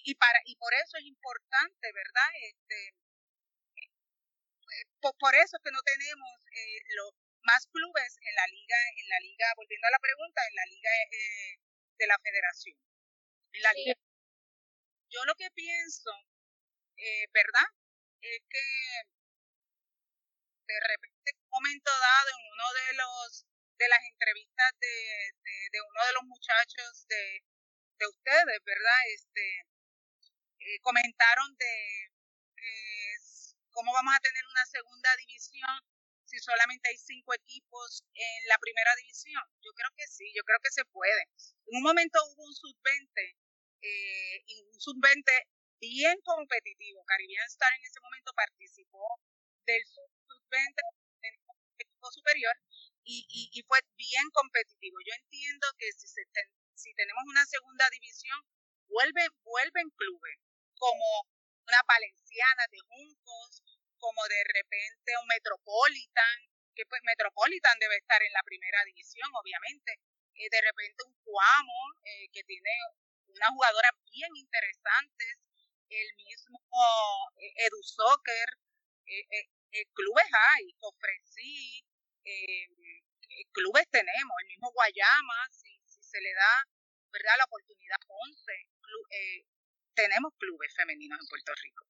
y, 0.04 0.14
para 0.14 0.38
y 0.44 0.54
por 0.56 0.72
eso 0.74 0.98
es 0.98 1.04
importante, 1.04 1.92
¿verdad? 1.92 2.30
Este, 2.42 2.88
eh, 3.78 4.84
por, 5.00 5.34
eso 5.34 5.56
es 5.56 5.62
que 5.62 5.72
no 5.72 5.82
tenemos 5.82 6.46
eh, 6.52 6.78
los 6.96 7.14
más 7.42 7.66
clubes 7.66 8.18
en 8.20 8.34
la 8.34 8.46
liga, 8.46 8.76
en 8.96 9.08
la 9.08 9.20
liga, 9.20 9.46
volviendo 9.56 9.86
a 9.86 9.90
la 9.90 9.98
pregunta, 9.98 10.40
en 10.48 10.54
la 10.56 10.66
liga 10.66 10.90
eh, 11.10 11.58
de 11.98 12.06
la 12.06 12.18
federación. 12.22 12.76
En 13.52 13.62
la 13.62 13.72
liga. 13.72 13.94
Yo 15.10 15.24
lo 15.24 15.34
que 15.34 15.50
pienso, 15.50 16.10
eh, 16.96 17.26
¿verdad? 17.32 17.68
Es 18.20 18.40
que 18.48 18.66
de 20.66 20.80
repente, 20.80 21.30
en 21.30 21.36
un 21.42 21.50
momento 21.50 21.90
dado, 21.90 22.28
en 22.30 22.42
uno 22.52 22.66
de 22.72 22.92
los 22.94 23.46
de 23.78 23.88
las 23.88 24.04
entrevistas 24.12 24.72
de, 24.78 25.32
de, 25.40 25.56
de 25.72 25.80
uno 25.80 26.06
de 26.06 26.12
los 26.12 26.24
muchachos 26.24 27.06
de, 27.08 27.42
de 27.98 28.06
ustedes, 28.06 28.60
¿verdad? 28.62 29.00
Este, 29.14 29.64
eh, 30.60 30.78
comentaron 30.82 31.56
de 31.56 32.10
cómo 33.72 33.92
vamos 33.92 34.12
a 34.14 34.20
tener 34.20 34.44
una 34.44 34.66
segunda 34.66 35.16
división 35.16 35.80
si 36.30 36.38
solamente 36.38 36.88
hay 36.88 36.96
cinco 36.96 37.34
equipos 37.34 38.04
en 38.14 38.48
la 38.48 38.56
primera 38.58 38.94
división. 39.02 39.42
Yo 39.60 39.72
creo 39.74 39.90
que 39.96 40.06
sí, 40.06 40.30
yo 40.30 40.42
creo 40.46 40.58
que 40.62 40.70
se 40.70 40.84
puede. 40.86 41.22
En 41.66 41.76
un 41.78 41.82
momento 41.82 42.22
hubo 42.30 42.46
un 42.46 42.54
sub-20 42.54 43.34
eh, 43.82 44.42
y 44.46 44.62
un 44.62 44.78
sub-20 44.78 45.26
bien 45.80 46.14
competitivo. 46.22 47.02
Caribbean 47.04 47.46
Star 47.50 47.72
en 47.74 47.84
ese 47.84 47.98
momento 47.98 48.30
participó 48.32 49.02
del 49.66 49.82
sub-20 49.84 50.78
equipo 51.80 52.12
superior 52.12 52.54
y, 53.02 53.26
y, 53.26 53.62
fue 53.64 53.80
bien 53.96 54.28
competitivo. 54.32 54.98
Yo 55.00 55.14
entiendo 55.24 55.66
que 55.78 55.90
si, 55.92 56.06
se 56.06 56.22
si 56.74 56.94
tenemos 56.94 57.24
una 57.26 57.44
segunda 57.46 57.88
división, 57.90 58.38
vuelve, 58.86 59.26
vuelven 59.42 59.88
clubes 59.90 60.38
como 60.76 61.04
una 61.66 61.80
Valenciana 61.88 62.64
de 62.70 62.78
Juncos, 62.86 63.62
como 64.00 64.24
de 64.26 64.42
repente 64.48 65.12
un 65.20 65.28
Metropolitan, 65.28 66.36
que 66.74 66.84
pues 66.88 67.00
Metropolitan 67.04 67.78
debe 67.78 67.96
estar 67.96 68.20
en 68.22 68.32
la 68.32 68.42
primera 68.42 68.82
división, 68.84 69.28
obviamente. 69.36 70.00
Eh, 70.34 70.48
de 70.50 70.60
repente 70.62 71.04
un 71.04 71.14
Cuamo, 71.22 71.80
eh, 72.02 72.28
que 72.32 72.42
tiene 72.44 72.72
unas 73.28 73.50
jugadoras 73.50 73.92
bien 74.10 74.32
interesantes, 74.34 75.36
el 75.90 76.10
mismo 76.16 76.58
eh, 77.36 77.66
Edu 77.66 77.82
Soccer, 77.82 78.48
clubes 79.92 80.30
hay, 80.54 80.64
ofrecí, 80.80 81.84
clubes 83.52 83.86
tenemos, 83.90 84.34
el 84.42 84.46
mismo 84.46 84.70
Guayama, 84.72 85.48
si, 85.50 85.80
si 85.84 86.02
se 86.02 86.20
le 86.20 86.32
da 86.32 86.64
verdad 87.12 87.34
la 87.38 87.44
oportunidad 87.44 87.96
11, 88.06 88.52
tenemos 89.94 90.32
clubes 90.38 90.72
femeninos 90.74 91.18
en 91.20 91.26
Puerto 91.26 91.52
Rico. 91.60 91.84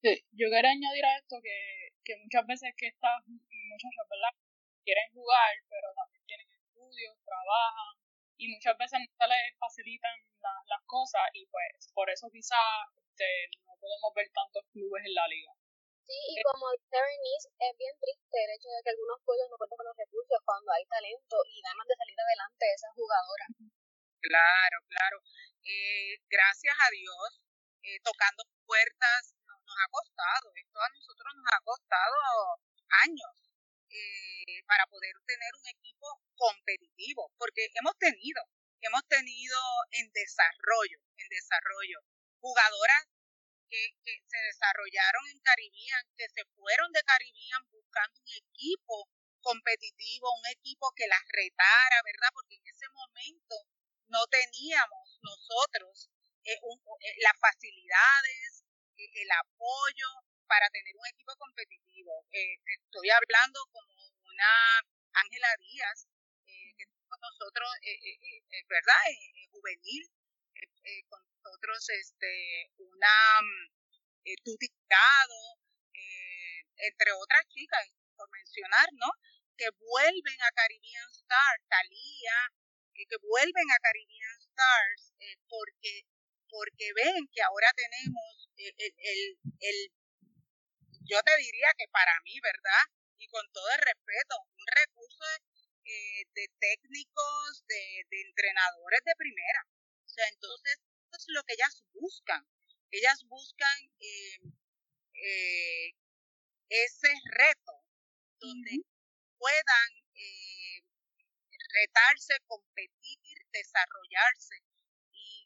Sí, 0.00 0.16
yo 0.32 0.48
quiero 0.48 0.68
añadir 0.68 1.04
a 1.04 1.16
esto 1.20 1.36
que, 1.44 1.92
que 2.04 2.16
muchas 2.24 2.46
veces 2.46 2.72
que 2.76 2.88
estas 2.88 3.20
muchachas, 3.28 4.06
¿verdad? 4.08 4.32
Quieren 4.80 5.12
jugar, 5.12 5.52
pero 5.68 5.92
también 5.92 6.24
tienen 6.24 6.48
estudios, 6.56 7.16
trabajan 7.20 8.00
y 8.40 8.48
muchas 8.48 8.72
veces 8.80 8.96
no 8.96 9.26
les 9.28 9.52
facilitan 9.60 10.16
las 10.40 10.82
cosas 10.88 11.20
y 11.36 11.44
pues 11.52 11.92
por 11.92 12.08
eso 12.08 12.32
quizás 12.32 12.88
este, 12.96 13.28
no 13.68 13.76
podemos 13.76 14.10
ver 14.16 14.24
tantos 14.32 14.64
clubes 14.72 15.04
en 15.04 15.12
la 15.12 15.28
liga. 15.28 15.52
Sí, 16.08 16.16
y 16.16 16.34
como 16.48 16.72
dice 16.72 16.96
Bernice, 16.96 17.52
es 17.60 17.72
bien 17.76 17.94
triste 18.00 18.36
el 18.40 18.50
hecho 18.56 18.72
de 18.72 18.80
que 18.82 18.90
algunos 18.96 19.20
pueblos 19.20 19.52
no 19.52 19.60
cuenten 19.60 19.76
con 19.76 19.86
los 19.92 20.00
recursos 20.00 20.40
cuando 20.48 20.72
hay 20.72 20.84
talento 20.88 21.36
y 21.44 21.60
ganas 21.60 21.86
de 21.86 21.94
salir 22.00 22.16
adelante 22.16 22.64
de 22.64 22.74
esas 22.74 22.92
jugadoras. 22.96 23.50
Claro, 24.24 24.76
claro. 24.88 25.16
Eh, 25.60 26.16
gracias 26.24 26.74
a 26.80 26.88
Dios, 26.88 27.44
eh, 27.84 28.00
tocando 28.00 28.42
puertas 28.64 29.36
nos, 29.70 29.78
ha 29.78 29.88
costado, 29.90 30.46
esto 30.56 30.78
a 30.82 30.88
nosotros 30.90 31.30
nos 31.36 31.46
ha 31.46 31.60
costado 31.62 32.16
años 33.06 33.34
eh, 33.90 34.62
para 34.66 34.86
poder 34.86 35.14
tener 35.26 35.50
un 35.54 35.66
equipo 35.68 36.06
competitivo, 36.34 37.30
porque 37.38 37.70
hemos 37.74 37.96
tenido, 37.98 38.42
hemos 38.80 39.06
tenido 39.06 39.58
en 39.92 40.10
desarrollo, 40.10 40.98
en 41.16 41.28
desarrollo, 41.28 41.98
jugadoras 42.40 43.06
que, 43.68 43.94
que 44.02 44.14
se 44.26 44.38
desarrollaron 44.50 45.22
en 45.30 45.38
Caribbean, 45.38 46.04
que 46.16 46.26
se 46.28 46.44
fueron 46.58 46.90
de 46.90 47.02
Caribbean 47.02 47.62
buscando 47.70 48.18
un 48.18 48.30
equipo 48.34 49.08
competitivo, 49.40 50.34
un 50.34 50.46
equipo 50.50 50.90
que 50.96 51.06
las 51.06 51.22
retara, 51.30 52.02
¿verdad? 52.04 52.30
Porque 52.34 52.56
en 52.56 52.66
ese 52.66 52.88
momento 52.90 53.54
no 54.08 54.26
teníamos 54.26 55.18
nosotros 55.22 56.10
eh, 56.44 56.56
eh, 56.56 57.16
las 57.20 57.38
facilidades, 57.38 58.49
el 59.14 59.30
apoyo 59.32 60.08
para 60.46 60.68
tener 60.70 60.94
un 60.96 61.06
equipo 61.06 61.32
competitivo. 61.36 62.26
estoy 62.30 63.08
hablando 63.10 63.60
como 63.72 63.94
una 64.24 64.82
Ángela 65.12 65.48
Díaz, 65.58 66.08
que 66.76 66.86
tuvo 66.86 67.14
nosotros, 67.20 67.70
¿verdad? 68.68 69.04
juvenil, 69.50 70.02
con 71.08 71.20
nosotros 71.22 71.88
este, 71.90 72.72
una 72.78 73.16
eh, 75.94 76.64
entre 76.76 77.12
otras 77.12 77.46
chicas, 77.48 77.92
por 78.16 78.28
mencionar, 78.30 78.88
¿no? 78.92 79.08
Que 79.56 79.68
vuelven 79.78 80.40
a 80.42 80.52
Caribbean 80.52 81.10
Stars, 81.10 81.64
Talía, 81.68 82.52
que 82.94 83.16
vuelven 83.22 83.70
a 83.70 83.78
Caribbean 83.80 84.38
Stars 84.40 85.12
porque 85.48 86.04
porque 86.50 86.92
ven 86.94 87.28
que 87.32 87.42
ahora 87.42 87.70
tenemos 87.74 88.50
el, 88.56 89.38
el, 89.60 89.92
yo 91.10 91.18
te 91.22 91.36
diría 91.38 91.68
que 91.76 91.88
para 91.90 92.12
mí, 92.22 92.38
¿verdad? 92.40 92.84
Y 93.18 93.26
con 93.28 93.42
todo 93.52 93.68
el 93.70 93.82
respeto, 93.82 94.34
un 94.54 94.66
recurso 94.66 95.24
de, 95.84 96.44
eh, 96.44 96.48
técnicos, 96.58 97.64
de, 97.66 98.06
entrenadores 98.10 99.00
de 99.04 99.14
primera. 99.16 99.66
O 100.04 100.08
sea, 100.08 100.28
entonces, 100.28 100.78
eso 101.12 101.26
es 101.26 101.34
lo 101.34 101.42
que 101.42 101.54
ellas 101.54 101.82
buscan. 101.92 102.46
Ellas 102.90 103.24
buscan 103.26 103.78
eh, 104.00 104.38
eh, 105.14 105.94
ese 106.68 107.12
reto 107.24 107.72
donde 108.38 108.78
puedan 109.38 109.90
retarse, 111.72 112.34
competir, 112.46 113.18
desarrollarse. 113.52 114.69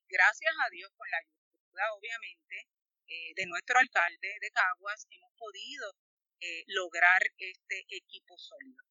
Y 0.05 0.13
gracias 0.13 0.53
a 0.67 0.71
Dios, 0.71 0.91
con 0.97 1.09
la 1.11 1.19
ayuda, 1.19 1.95
obviamente, 1.97 2.69
eh, 3.09 3.33
de 3.37 3.47
nuestro 3.47 3.79
alcalde 3.79 4.29
de 4.41 4.51
Caguas 4.51 5.07
hemos 5.11 5.33
podido 5.37 5.93
eh, 6.41 6.65
lograr 6.69 7.23
este 7.39 7.85
equipo 7.89 8.37
sólido. 8.39 8.85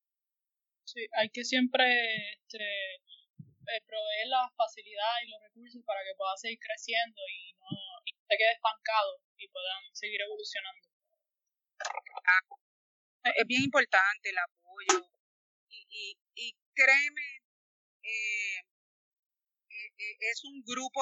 Sí, 0.85 1.05
hay 1.13 1.29
que 1.29 1.43
siempre 1.43 1.85
este, 2.33 2.65
eh, 2.95 3.81
proveer 3.85 4.27
las 4.27 4.53
facilidades 4.55 5.25
y 5.25 5.29
los 5.29 5.41
recursos 5.41 5.81
para 5.85 6.01
que 6.03 6.15
pueda 6.15 6.35
seguir 6.37 6.59
creciendo 6.59 7.21
y 7.29 7.53
no 7.53 7.69
se 8.05 8.37
quede 8.37 8.51
estancado 8.53 9.21
y 9.37 9.47
puedan 9.49 9.83
seguir 9.93 10.21
evolucionando. 10.21 10.87
Ah, 12.25 13.31
es 13.35 13.47
bien 13.47 13.63
importante 13.63 14.29
el 14.29 14.37
apoyo 14.37 15.09
y, 15.69 16.17
y, 16.35 16.55
créeme, 16.73 17.41
es 20.19 20.43
un 20.43 20.61
grupo 20.63 21.01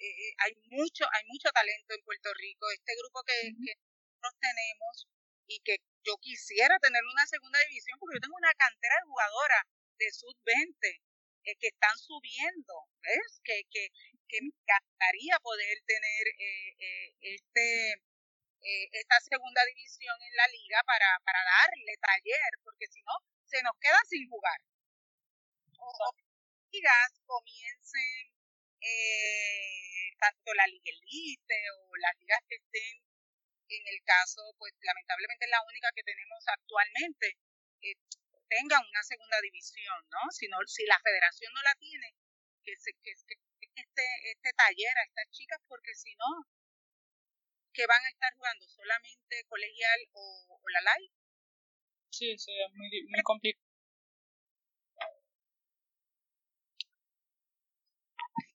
eh, 0.00 0.08
eh, 0.08 0.34
hay 0.38 0.52
mucho 0.72 1.04
hay 1.12 1.24
mucho 1.28 1.50
talento 1.52 1.94
en 1.94 2.02
Puerto 2.04 2.32
Rico. 2.34 2.64
Este 2.72 2.92
grupo 2.96 3.22
que, 3.22 3.52
nosotros 3.52 4.40
tenemos 4.40 5.08
y 5.46 5.60
que 5.60 5.76
yo 6.04 6.16
quisiera 6.20 6.78
tener 6.80 7.02
una 7.04 7.26
segunda 7.26 7.58
división 7.68 7.98
porque 8.00 8.16
yo 8.16 8.24
tengo 8.24 8.36
una 8.36 8.54
cantera 8.54 8.96
de 8.96 9.08
jugadoras 9.08 9.64
de 9.98 10.08
sub-20 10.12 11.00
eh, 11.44 11.56
que 11.60 11.68
están 11.68 11.96
subiendo, 11.98 12.88
¿ves? 13.02 13.40
Que, 13.44 13.64
que, 13.70 13.88
que 14.28 14.38
me 14.40 14.48
encantaría 14.56 15.36
poder 15.40 15.76
tener 15.86 16.24
este 17.20 17.94
esta 18.92 19.16
segunda 19.20 19.64
división 19.72 20.16
en 20.20 20.36
la 20.36 20.46
liga 20.48 20.82
para, 20.84 21.16
para 21.24 21.40
darle 21.40 21.96
taller, 21.96 22.52
porque 22.62 22.86
si 22.92 23.00
no, 23.00 23.12
se 23.46 23.62
nos 23.62 23.72
quedan 23.80 24.04
sin 24.06 24.28
jugar. 24.28 24.60
O, 25.78 26.12
ligas 26.72 27.10
comiencen 27.26 28.32
eh, 28.80 30.14
tanto 30.18 30.54
la 30.54 30.66
Liga 30.66 30.90
Elite 30.90 31.58
o 31.76 31.96
las 31.96 32.14
ligas 32.18 32.40
que 32.48 32.56
estén 32.56 33.02
en 33.70 33.86
el 33.86 34.02
caso, 34.02 34.42
pues 34.58 34.74
lamentablemente 34.82 35.44
es 35.44 35.50
la 35.50 35.62
única 35.62 35.92
que 35.94 36.02
tenemos 36.02 36.42
actualmente, 36.48 37.38
eh, 37.82 37.94
tengan 38.48 38.82
una 38.82 39.02
segunda 39.04 39.40
división, 39.40 39.98
¿no? 40.10 40.30
Si, 40.30 40.48
no, 40.48 40.58
si 40.66 40.84
la 40.86 40.98
federación 40.98 41.52
no 41.54 41.62
la 41.62 41.74
tiene, 41.76 42.14
que, 42.64 42.74
se, 42.76 42.90
que, 43.02 43.12
este, 43.14 44.04
este 44.26 44.50
taller 44.56 44.98
a 44.98 45.04
estas 45.06 45.30
chicas, 45.30 45.60
porque 45.68 45.94
si 45.94 46.14
no, 46.16 46.50
que 47.72 47.86
van 47.86 48.02
a 48.04 48.10
estar 48.10 48.34
jugando 48.34 48.66
solamente 48.68 49.44
colegial 49.46 50.00
o, 50.12 50.58
o 50.60 50.68
la 50.68 50.80
live. 50.80 51.14
Sí, 52.10 52.36
sí, 52.38 52.50
es 52.50 52.74
muy, 52.74 52.90
muy 53.08 53.22
complicado. 53.22 53.69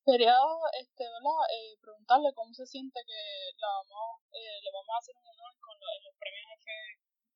Quería 0.06 0.38
este, 0.80 1.02
Eh, 1.02 1.74
preguntarle 1.82 2.30
cómo 2.38 2.54
se 2.54 2.66
siente 2.68 3.02
que 3.10 3.22
la 3.58 3.68
vamos, 3.82 4.22
eh, 4.38 4.62
le 4.62 4.70
vamos 4.70 4.94
a 4.94 5.02
hacer 5.02 5.16
un 5.18 5.26
honor 5.26 5.54
con 5.58 5.74
los, 5.82 6.14
premios 6.22 6.46
F 6.62 6.70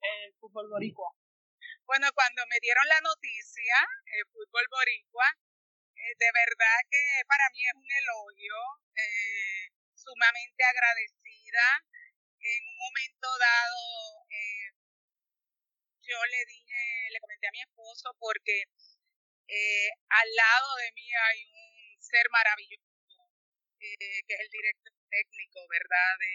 el 0.05 0.33
fútbol 0.37 0.69
boricua. 0.69 1.09
Bueno, 1.89 2.05
cuando 2.13 2.45
me 2.45 2.61
dieron 2.61 2.85
la 2.85 3.01
noticia, 3.01 3.73
el 4.05 4.23
fútbol 4.29 4.61
boricua, 4.69 5.25
eh, 5.97 6.13
de 6.13 6.29
verdad 6.29 6.77
que 6.93 7.25
para 7.25 7.49
mí 7.49 7.65
es 7.65 7.73
un 7.73 7.89
elogio, 7.89 8.57
eh, 8.93 9.73
sumamente 9.97 10.61
agradecida. 10.61 11.65
En 12.37 12.61
un 12.69 12.77
momento 12.77 13.27
dado, 13.33 13.81
yo 16.05 16.17
le 16.21 16.41
dije, 16.45 16.81
le 17.13 17.19
comenté 17.19 17.47
a 17.47 17.51
mi 17.51 17.61
esposo 17.61 18.13
porque 18.19 18.63
al 20.09 20.29
lado 20.37 20.69
de 20.85 20.91
mí 20.93 21.09
hay 21.09 21.39
un 21.49 21.68
ser 21.99 22.25
maravilloso, 22.31 23.19
eh, 23.79 24.21
que 24.27 24.33
es 24.33 24.39
el 24.39 24.49
director 24.49 24.93
técnico, 25.09 25.59
¿verdad?, 25.69 26.11
de, 26.19 26.33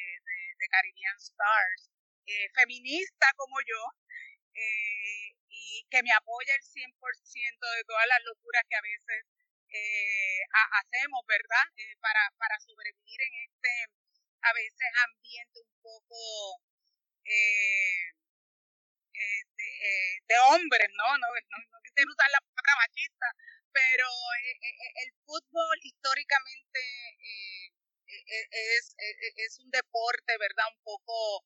de, 0.59 0.67
Caribbean 0.71 1.17
Stars, 1.19 1.91
eh, 2.27 2.49
feminista 2.55 3.27
como 3.37 3.61
yo, 3.61 3.83
eh, 4.55 5.35
y 5.49 5.87
que 5.91 6.03
me 6.03 6.13
apoya 6.13 6.55
el 6.55 6.63
100% 6.63 7.67
de 7.77 7.85
todas 7.85 8.07
las 8.09 8.21
locuras 8.25 8.63
que 8.69 8.77
a 8.77 8.83
veces 8.83 9.25
hacemos, 10.79 11.21
¿verdad?, 11.27 11.67
para, 12.01 12.31
para 12.39 12.61
sobrevivir 12.61 13.21
en 13.23 13.35
este, 13.43 13.73
a 14.43 14.53
veces, 14.55 14.89
ambiente 15.09 15.61
un 15.61 15.75
poco... 15.83 16.63
de, 20.29 20.37
hombres, 20.51 20.89
¿no? 20.95 21.07
No, 21.19 21.27
no, 21.27 21.59
no 21.59 21.79
usar 22.13 22.31
la 22.31 22.41
palabra 22.41 22.87
machista, 22.87 23.27
pero 23.75 24.07
eh, 24.07 24.55
eh, 24.63 24.77
eh, 24.87 24.93
el 25.05 25.11
fútbol 25.27 25.79
históricamente 25.83 26.81
es, 28.07 28.95
es, 29.37 29.59
un 29.59 29.71
deporte, 29.71 30.39
¿verdad? 30.39 30.71
Un 30.71 30.83
poco 30.85 31.45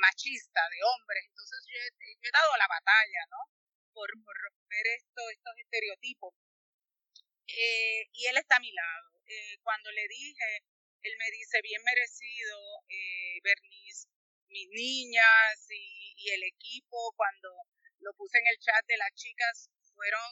machista 0.00 0.62
de 0.70 0.80
hombres. 0.82 1.24
Entonces 1.28 1.60
yo 1.68 1.76
he, 1.76 2.30
dado 2.32 2.56
la 2.56 2.66
batalla, 2.66 3.22
¿no? 3.28 3.40
Por, 3.92 4.08
por 4.24 4.34
romper 4.40 4.86
esto, 4.96 5.20
estos 5.30 5.54
estereotipos. 5.58 6.34
y 7.46 8.26
él 8.26 8.36
está 8.38 8.56
a 8.56 8.64
mi 8.64 8.72
lado. 8.72 9.20
cuando 9.62 9.90
le 9.92 10.08
dije, 10.08 10.64
él 11.02 11.14
me 11.18 11.30
dice, 11.30 11.60
bien 11.62 11.82
merecido, 11.84 12.56
Bernice, 13.44 14.08
mis 14.48 14.68
niñas 14.70 15.56
y, 15.68 16.14
y 16.16 16.30
el 16.30 16.44
equipo, 16.44 17.12
cuando 17.16 17.50
lo 18.00 18.14
puse 18.14 18.38
en 18.38 18.46
el 18.46 18.58
chat 18.58 18.84
de 18.86 18.96
las 18.96 19.12
chicas, 19.14 19.70
fueron 20.00 20.30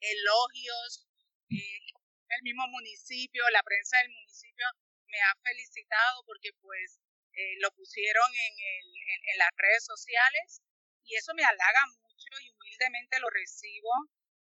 elogios. 0.00 1.04
Eh, 1.52 1.92
el 2.40 2.42
mismo 2.42 2.64
municipio, 2.68 3.44
la 3.50 3.62
prensa 3.62 3.98
del 3.98 4.16
municipio 4.16 4.64
me 5.12 5.20
ha 5.20 5.34
felicitado 5.44 6.24
porque 6.24 6.50
pues 6.62 7.00
eh, 7.34 7.58
lo 7.60 7.70
pusieron 7.72 8.30
en, 8.32 8.54
el, 8.56 8.86
en, 9.28 9.36
las 9.38 9.50
redes 9.58 9.84
sociales 9.84 10.62
y 11.04 11.16
eso 11.16 11.34
me 11.34 11.44
halaga 11.44 11.82
mucho 12.00 12.32
y 12.40 12.48
humildemente 12.48 13.18
lo 13.18 13.28
recibo 13.28 13.92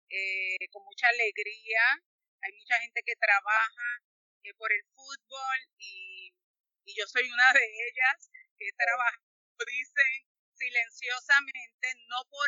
eh, 0.09 0.67
con 0.69 0.83
mucha 0.83 1.07
alegría. 1.07 1.81
Hay 2.43 2.53
mucha 2.53 2.77
gente 2.79 3.01
que 3.03 3.15
trabaja 3.15 3.89
por 4.57 4.71
el 4.71 4.83
fútbol 4.95 5.59
y, 5.77 6.31
y, 6.85 6.91
yo 6.95 7.05
soy 7.07 7.27
una 7.29 7.51
de 7.51 7.65
ellas 7.67 8.31
que 8.57 8.69
trabaja, 8.77 9.19
dicen, 9.59 10.23
silenciosamente, 10.55 11.87
no 12.07 12.23
por 12.29 12.47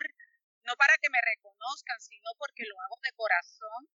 no 0.64 0.76
para 0.76 0.96
que 1.02 1.10
me 1.10 1.22
reconozcan, 1.22 2.00
sino 2.02 2.30
porque 2.38 2.64
lo 2.66 2.76
hago 2.82 2.98
de 3.02 3.12
corazón. 3.14 3.90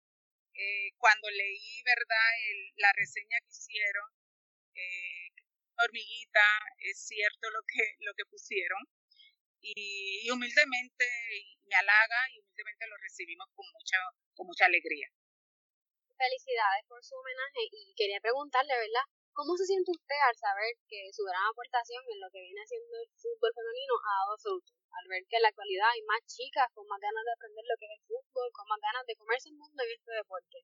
Eh, 0.54 0.92
cuando 0.98 1.30
leí, 1.32 1.82
¿verdad?, 1.84 2.30
la 2.78 2.94
reseña 2.94 3.38
que 3.42 3.52
hicieron, 3.52 4.10
eh, 4.76 5.30
hormiguita, 5.78 6.46
es 6.78 7.08
cierto 7.08 7.50
lo 7.50 7.62
que, 7.66 7.98
lo 8.06 8.14
que 8.14 8.26
pusieron, 8.26 8.84
y, 9.62 10.30
humildemente 10.30 11.06
me 11.66 11.76
halaga 11.76 12.20
y 12.34 12.40
humildemente 12.40 12.88
lo 12.88 12.98
recibimos 12.98 13.48
con 13.56 13.66
mucha, 13.72 13.98
con 14.36 14.48
mucha 14.48 14.66
alegría. 14.66 15.08
Felicidades 16.18 16.86
por 16.88 17.04
su 17.04 17.16
homenaje 17.16 17.62
y 17.72 17.94
quería 17.96 18.20
preguntarle, 18.20 18.74
¿verdad? 18.74 19.08
¿Cómo 19.34 19.58
se 19.58 19.66
siente 19.66 19.90
usted 19.90 20.20
al 20.30 20.38
saber 20.38 20.78
que 20.88 21.10
su 21.12 21.26
gran 21.26 21.42
aportación 21.50 22.06
en 22.06 22.22
lo 22.22 22.30
que 22.30 22.42
viene 22.42 22.62
haciendo 22.62 22.94
el 23.02 23.10
fútbol 23.18 23.50
femenino 23.50 23.94
ha 23.98 24.14
dado 24.22 24.38
fruto? 24.38 24.70
Al 24.94 25.08
ver 25.10 25.26
que 25.26 25.38
en 25.38 25.42
la 25.42 25.50
actualidad 25.50 25.90
hay 25.90 26.04
más 26.06 26.22
chicas 26.30 26.70
con 26.74 26.86
más 26.86 27.02
ganas 27.02 27.26
de 27.26 27.34
aprender 27.34 27.66
lo 27.66 27.78
que 27.82 27.86
es 27.90 27.98
el 27.98 28.06
fútbol, 28.06 28.48
con 28.54 28.68
más 28.70 28.78
ganas 28.80 29.06
de 29.10 29.16
comerse 29.18 29.50
el 29.50 29.58
mundo 29.58 29.82
en 29.82 29.90
este 29.90 30.12
deporte. 30.14 30.58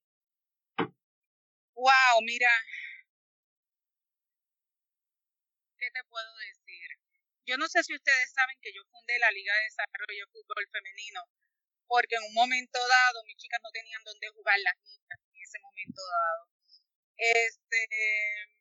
Wow, 1.73 2.21
mira. 2.21 2.53
¿Qué 5.79 5.89
te 5.89 6.03
puedo 6.05 6.31
decir? 6.37 6.87
Yo 7.49 7.57
no 7.57 7.65
sé 7.67 7.81
si 7.81 7.95
ustedes 7.95 8.29
saben 8.29 8.59
que 8.61 8.69
yo 8.69 8.85
fundé 8.91 9.17
la 9.17 9.31
Liga 9.31 9.53
de 9.57 9.65
Desarrollo 9.65 10.29
Fútbol 10.29 10.69
Femenino 10.69 11.25
porque 11.89 12.15
en 12.21 12.23
un 12.29 12.35
momento 12.37 12.77
dado 12.77 13.23
mis 13.25 13.37
chicas 13.37 13.59
no 13.63 13.71
tenían 13.73 14.03
dónde 14.05 14.29
jugar 14.29 14.59
las 14.61 14.77
niñas 14.77 15.19
en 15.25 15.41
ese 15.41 15.57
momento 15.57 16.01
dado. 16.05 16.41
Este, 17.17 18.58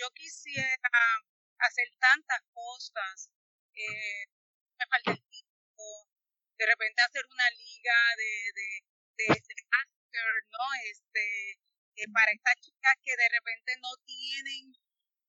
yo 0.00 0.08
quisiera 0.16 0.90
hacer 1.58 1.88
tantas 2.00 2.40
cosas, 2.54 3.28
eh, 3.76 4.24
me 4.78 4.86
falta 4.88 5.12
el 5.12 5.22
tiempo, 5.28 5.84
de 6.56 6.66
repente 6.66 7.02
hacer 7.02 7.24
una 7.28 7.50
liga 7.50 7.98
de, 8.16 8.32
de, 8.56 8.68
de, 9.28 9.54
master, 9.68 10.32
¿no? 10.48 10.64
Este, 10.88 11.52
eh, 12.00 12.08
para 12.12 12.32
estas 12.32 12.56
chicas 12.64 12.96
que 13.04 13.12
de 13.12 13.28
repente 13.28 13.76
no 13.82 13.92
tienen 14.06 14.72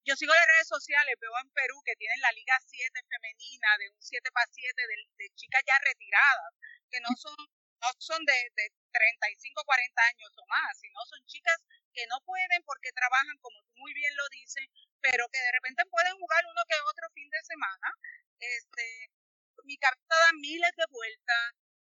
yo 0.04 0.16
sigo 0.16 0.34
las 0.34 0.48
redes 0.48 0.68
sociales, 0.68 1.14
veo 1.22 1.30
en 1.44 1.52
Perú 1.54 1.78
que 1.86 1.96
tienen 1.96 2.20
la 2.22 2.32
Liga 2.32 2.58
7 2.58 2.90
femenina 3.06 3.70
de 3.78 3.90
un 3.94 4.02
7 4.02 4.32
para 4.34 4.50
7 4.50 4.74
de, 4.74 5.30
chicas 5.36 5.62
ya 5.62 5.78
retiradas, 5.78 6.58
que 6.90 7.00
no 7.02 7.10
son, 7.22 7.38
no 7.38 7.90
son 8.00 8.26
de, 8.26 8.34
de 8.34 8.74
35, 8.90 9.62
40 9.64 10.02
años 10.02 10.32
o 10.42 10.46
más, 10.48 10.74
sino 10.82 10.98
son 11.06 11.24
chicas 11.28 11.62
que 11.94 12.08
no 12.08 12.20
pueden 12.26 12.62
porque 12.66 12.92
trabajan, 12.92 13.38
como 13.40 13.62
tú 13.64 13.74
muy 13.78 13.94
bien 13.94 14.14
lo 14.16 14.28
dices, 14.30 14.68
pero 15.02 15.28
que 15.30 15.40
de 15.40 15.52
repente 15.52 15.84
pueden 15.86 16.18
jugar 16.18 16.44
uno 16.46 16.62
que 16.68 16.76
otro 16.90 17.08
fin 17.14 17.30
de 17.30 17.42
semana. 17.44 17.88
Este, 18.40 19.12
mi 19.66 19.78
cabeza 19.78 20.16
da 20.16 20.32
miles 20.40 20.72
de 20.76 20.86
vueltas, 20.90 21.48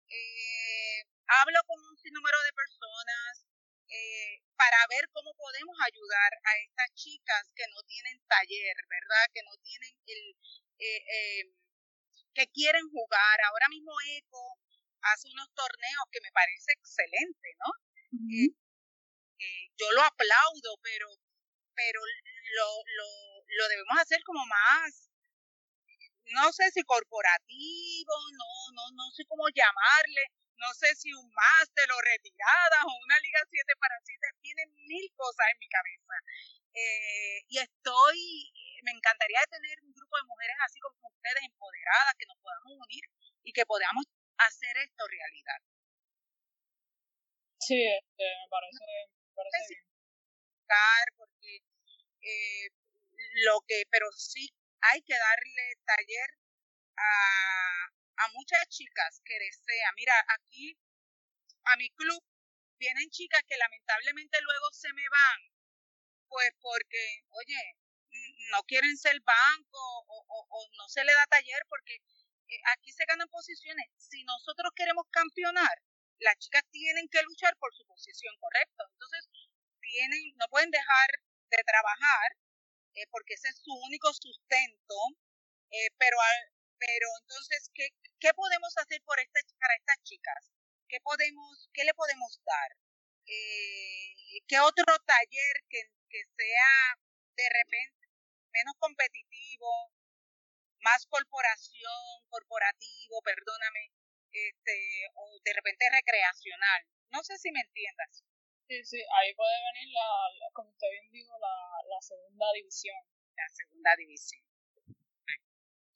eh, 0.09 1.05
hablo 1.27 1.59
con 1.67 1.79
un 1.81 1.97
sinnúmero 1.97 2.39
de 2.43 2.53
personas, 2.53 3.47
eh, 3.93 4.41
para 4.57 4.79
ver 4.89 5.05
cómo 5.13 5.35
podemos 5.35 5.77
ayudar 5.85 6.33
a 6.45 6.53
estas 6.65 6.95
chicas 6.95 7.53
que 7.55 7.65
no 7.69 7.83
tienen 7.85 8.21
taller, 8.27 8.77
¿verdad? 8.89 9.27
Que 9.35 9.43
no 9.43 9.53
tienen 9.63 9.93
el, 10.07 10.37
eh, 10.79 11.03
eh, 11.13 11.45
que 12.35 12.47
quieren 12.49 12.89
jugar. 12.89 13.37
Ahora 13.45 13.69
mismo 13.69 13.93
ECO 14.17 14.59
hace 15.03 15.29
unos 15.29 15.49
torneos 15.55 16.05
que 16.11 16.21
me 16.23 16.33
parece 16.33 16.73
excelente, 16.73 17.49
¿no? 17.61 17.71
Yo 19.77 19.87
lo 19.93 20.03
aplaudo, 20.03 20.79
pero, 20.83 21.09
pero 21.75 22.01
lo, 22.01 22.69
lo, 22.97 23.09
lo 23.47 23.69
debemos 23.69 23.99
hacer 23.99 24.23
como 24.25 24.45
más 24.47 25.13
no 26.33 26.53
sé 26.53 26.71
si 26.71 26.83
corporativo, 26.83 28.15
no, 28.33 28.51
no, 28.73 28.85
no 28.95 29.11
sé 29.13 29.25
cómo 29.27 29.45
llamarle, 29.53 30.23
no 30.57 30.73
sé 30.75 30.95
si 30.95 31.13
un 31.13 31.29
máster 31.29 31.91
o 31.91 32.01
retirada 32.01 32.79
o 32.87 32.93
una 33.05 33.19
Liga 33.21 33.41
7 33.51 33.73
para 33.79 33.97
7, 34.03 34.29
tienen 34.41 34.69
mil 34.87 35.07
cosas 35.17 35.47
en 35.53 35.59
mi 35.59 35.69
cabeza. 35.69 36.15
Eh, 36.73 37.39
y 37.49 37.59
estoy, 37.59 38.19
me 38.83 38.93
encantaría 38.93 39.43
tener 39.51 39.77
un 39.83 39.93
grupo 39.93 40.17
de 40.17 40.29
mujeres 40.29 40.57
así 40.65 40.79
como 40.81 41.09
ustedes, 41.09 41.43
empoderadas, 41.45 42.15
que 42.19 42.27
nos 42.27 42.39
podamos 42.39 42.73
unir 42.87 43.05
y 43.43 43.53
que 43.53 43.67
podamos 43.67 44.05
hacer 44.39 44.77
esto 44.79 45.03
realidad. 45.09 45.61
Sí, 47.59 47.79
este, 47.79 48.25
me 48.25 48.49
parece, 48.49 48.85
parece 49.51 49.75
bien. 49.75 49.87
Porque 51.17 51.61
eh, 52.23 52.69
lo 53.45 53.61
que, 53.67 53.83
pero 53.91 54.11
sí 54.13 54.49
hay 54.81 55.03
que 55.03 55.15
darle 55.15 55.77
taller 55.85 56.31
a, 56.97 58.25
a 58.25 58.29
muchas 58.33 58.67
chicas 58.69 59.21
que 59.25 59.39
desean, 59.39 59.95
mira, 59.97 60.15
aquí 60.41 60.77
a 61.65 61.77
mi 61.77 61.89
club 61.91 62.23
vienen 62.79 63.11
chicas 63.11 63.43
que 63.49 63.57
lamentablemente 63.57 64.39
luego 64.41 64.67
se 64.73 64.93
me 64.93 65.05
van, 65.09 65.41
pues 66.29 66.51
porque, 66.61 67.23
oye, 67.31 67.77
no 68.51 68.63
quieren 68.65 68.97
ser 68.97 69.21
banco 69.21 69.79
o, 70.09 70.69
no 70.79 70.89
se 70.89 71.05
le 71.05 71.13
da 71.13 71.27
taller 71.27 71.63
porque 71.69 71.95
eh, 71.95 72.61
aquí 72.75 72.93
se 72.93 73.05
ganan 73.07 73.29
posiciones. 73.29 73.87
Si 73.97 74.23
nosotros 74.25 74.73
queremos 74.75 75.07
campeonar, 75.11 75.77
las 76.23 76.39
chicas 76.39 76.63
tienen 76.71 77.09
que 77.09 77.23
luchar 77.23 77.57
por 77.59 77.75
su 77.75 77.85
posición 77.87 78.35
correcta. 78.39 78.85
Entonces, 78.91 79.29
tienen, 79.81 80.23
no 80.37 80.47
pueden 80.49 80.71
dejar 80.71 81.09
de 81.51 81.63
trabajar 81.65 82.29
eh, 82.95 83.07
porque 83.11 83.35
ese 83.35 83.49
es 83.49 83.59
su 83.63 83.73
único 83.73 84.13
sustento, 84.13 84.97
eh, 85.71 85.89
pero 85.99 86.17
pero 86.79 87.07
entonces, 87.21 87.71
¿qué, 87.75 87.89
qué 88.19 88.35
podemos 88.35 88.77
hacer 88.77 89.01
por 89.05 89.19
esta, 89.21 89.41
para 89.61 89.77
estas 89.77 90.03
chicas? 90.03 90.51
¿Qué, 90.89 91.01
podemos, 91.01 91.71
qué 91.73 91.85
le 91.85 91.95
podemos 91.95 92.41
dar? 92.45 92.71
Eh, 93.27 94.43
¿Qué 94.49 94.59
otro 94.59 94.85
taller 95.07 95.55
que, 95.69 95.79
que 96.11 96.23
sea 96.37 96.99
de 97.37 97.49
repente 97.49 98.09
menos 98.51 98.75
competitivo, 98.79 99.93
más 100.81 101.07
corporación, 101.07 102.27
corporativo, 102.29 103.23
perdóname, 103.23 103.93
este, 104.33 104.77
o 105.15 105.39
de 105.45 105.53
repente 105.53 105.85
recreacional? 105.91 106.83
No 107.11 107.23
sé 107.23 107.39
si 107.39 107.53
me 107.53 107.61
entiendas. 107.61 108.25
Sí, 108.69 108.85
sí, 108.85 108.99
ahí 109.21 109.35
puede 109.35 109.57
venir, 109.73 109.93
la, 109.93 110.49
como 110.55 110.71
usted 110.71 110.89
bien 110.91 111.13
dijo, 111.13 111.39
la, 111.39 111.55
la 111.89 112.01
segunda 112.01 112.47
división. 112.55 112.97
La 113.37 113.49
segunda 113.49 113.97
división. 113.97 114.43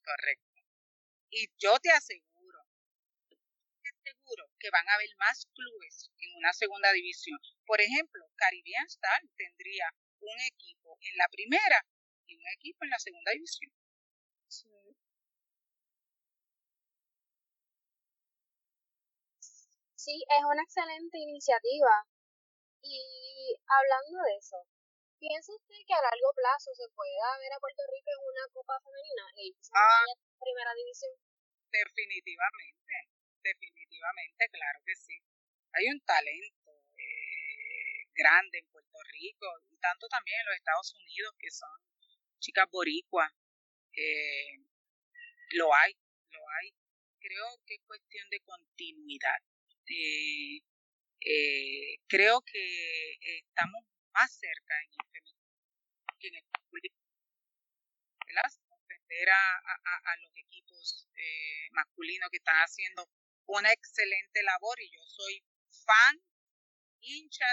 Correcto. 0.04 0.60
Y 1.30 1.48
yo 1.58 1.78
te 1.80 1.90
aseguro, 1.90 2.60
te 3.28 3.88
aseguro 3.88 4.50
que 4.58 4.70
van 4.70 4.88
a 4.88 4.94
haber 4.94 5.10
más 5.18 5.46
clubes 5.54 6.10
en 6.18 6.36
una 6.36 6.52
segunda 6.52 6.92
división. 6.92 7.38
Por 7.66 7.80
ejemplo, 7.80 8.24
Caribbean 8.36 8.86
Star 8.86 9.22
tendría 9.36 9.92
un 10.20 10.40
equipo 10.40 10.96
en 11.00 11.16
la 11.16 11.28
primera 11.28 11.84
y 12.26 12.36
un 12.36 12.46
equipo 12.54 12.84
en 12.84 12.90
la 12.90 12.98
segunda 12.98 13.32
división. 13.32 13.72
Sí. 20.06 20.22
es 20.22 20.44
una 20.46 20.62
excelente 20.62 21.18
iniciativa. 21.18 22.06
Y 22.78 23.58
hablando 23.66 24.22
de 24.22 24.38
eso, 24.38 24.62
¿piensa 25.18 25.50
usted 25.50 25.82
que 25.82 25.94
a 25.98 26.06
largo 26.06 26.30
plazo 26.30 26.70
se 26.78 26.86
pueda 26.94 27.26
ver 27.42 27.50
a 27.50 27.58
Puerto 27.58 27.82
Rico 27.90 28.14
en 28.14 28.22
una 28.22 28.46
Copa 28.54 28.78
Femenina? 28.86 29.26
y 29.34 29.50
ah, 29.74 30.06
primera 30.38 30.70
división. 30.78 31.10
Definitivamente, 31.74 32.94
definitivamente, 33.42 34.46
claro 34.54 34.78
que 34.86 34.94
sí. 34.94 35.18
Hay 35.74 35.90
un 35.90 35.98
talento 36.06 36.70
eh, 36.94 38.06
grande 38.14 38.62
en 38.62 38.70
Puerto 38.70 38.98
Rico 39.10 39.46
y 39.74 39.76
tanto 39.82 40.06
también 40.06 40.38
en 40.38 40.46
los 40.46 40.54
Estados 40.54 40.94
Unidos 40.94 41.34
que 41.34 41.50
son 41.50 41.74
chicas 42.38 42.70
boricuas. 42.70 43.34
Eh, 43.90 44.62
lo 45.58 45.74
hay, 45.74 45.98
lo 46.30 46.40
hay. 46.62 46.70
Creo 47.18 47.58
que 47.66 47.74
es 47.74 47.82
cuestión 47.82 48.30
de 48.30 48.38
continuidad. 48.46 49.42
Eh, 49.88 50.60
creo 52.08 52.42
que 52.42 53.18
estamos 53.22 53.84
más 54.12 54.32
cerca 54.38 54.74
en 54.82 54.90
el 54.90 55.06
femenino 55.12 55.40
que 56.18 56.28
en 56.28 56.34
el 56.36 56.44
público 56.70 56.96
a, 59.32 60.16
los 60.20 60.32
equipos 60.36 61.08
eh, 61.16 61.68
masculinos 61.72 62.28
que 62.30 62.38
están 62.38 62.56
haciendo 62.56 63.08
una 63.46 63.72
excelente 63.72 64.42
labor 64.42 64.80
y 64.80 64.90
yo 64.90 65.02
soy 65.04 65.42
fan, 65.84 66.20
hincha 67.00 67.46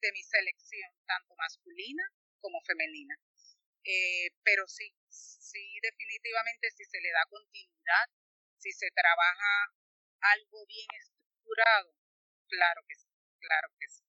de 0.00 0.12
mi 0.12 0.22
selección, 0.22 0.90
tanto 1.06 1.34
masculina 1.36 2.02
como 2.40 2.60
femenina. 2.62 3.16
Eh, 3.84 4.30
pero 4.42 4.66
sí, 4.66 4.92
sí, 5.08 5.78
definitivamente 5.82 6.70
si 6.70 6.84
se 6.84 7.00
le 7.00 7.10
da 7.10 7.24
continuidad, 7.28 8.06
si 8.58 8.72
se 8.72 8.90
trabaja 8.90 9.74
algo 10.20 10.66
bien 10.66 11.15
estructurado, 11.46 11.94
claro 12.50 12.80
que 12.88 12.94
sí, 12.98 13.08
claro 13.38 13.68
que 13.78 13.86
sí. 13.88 14.02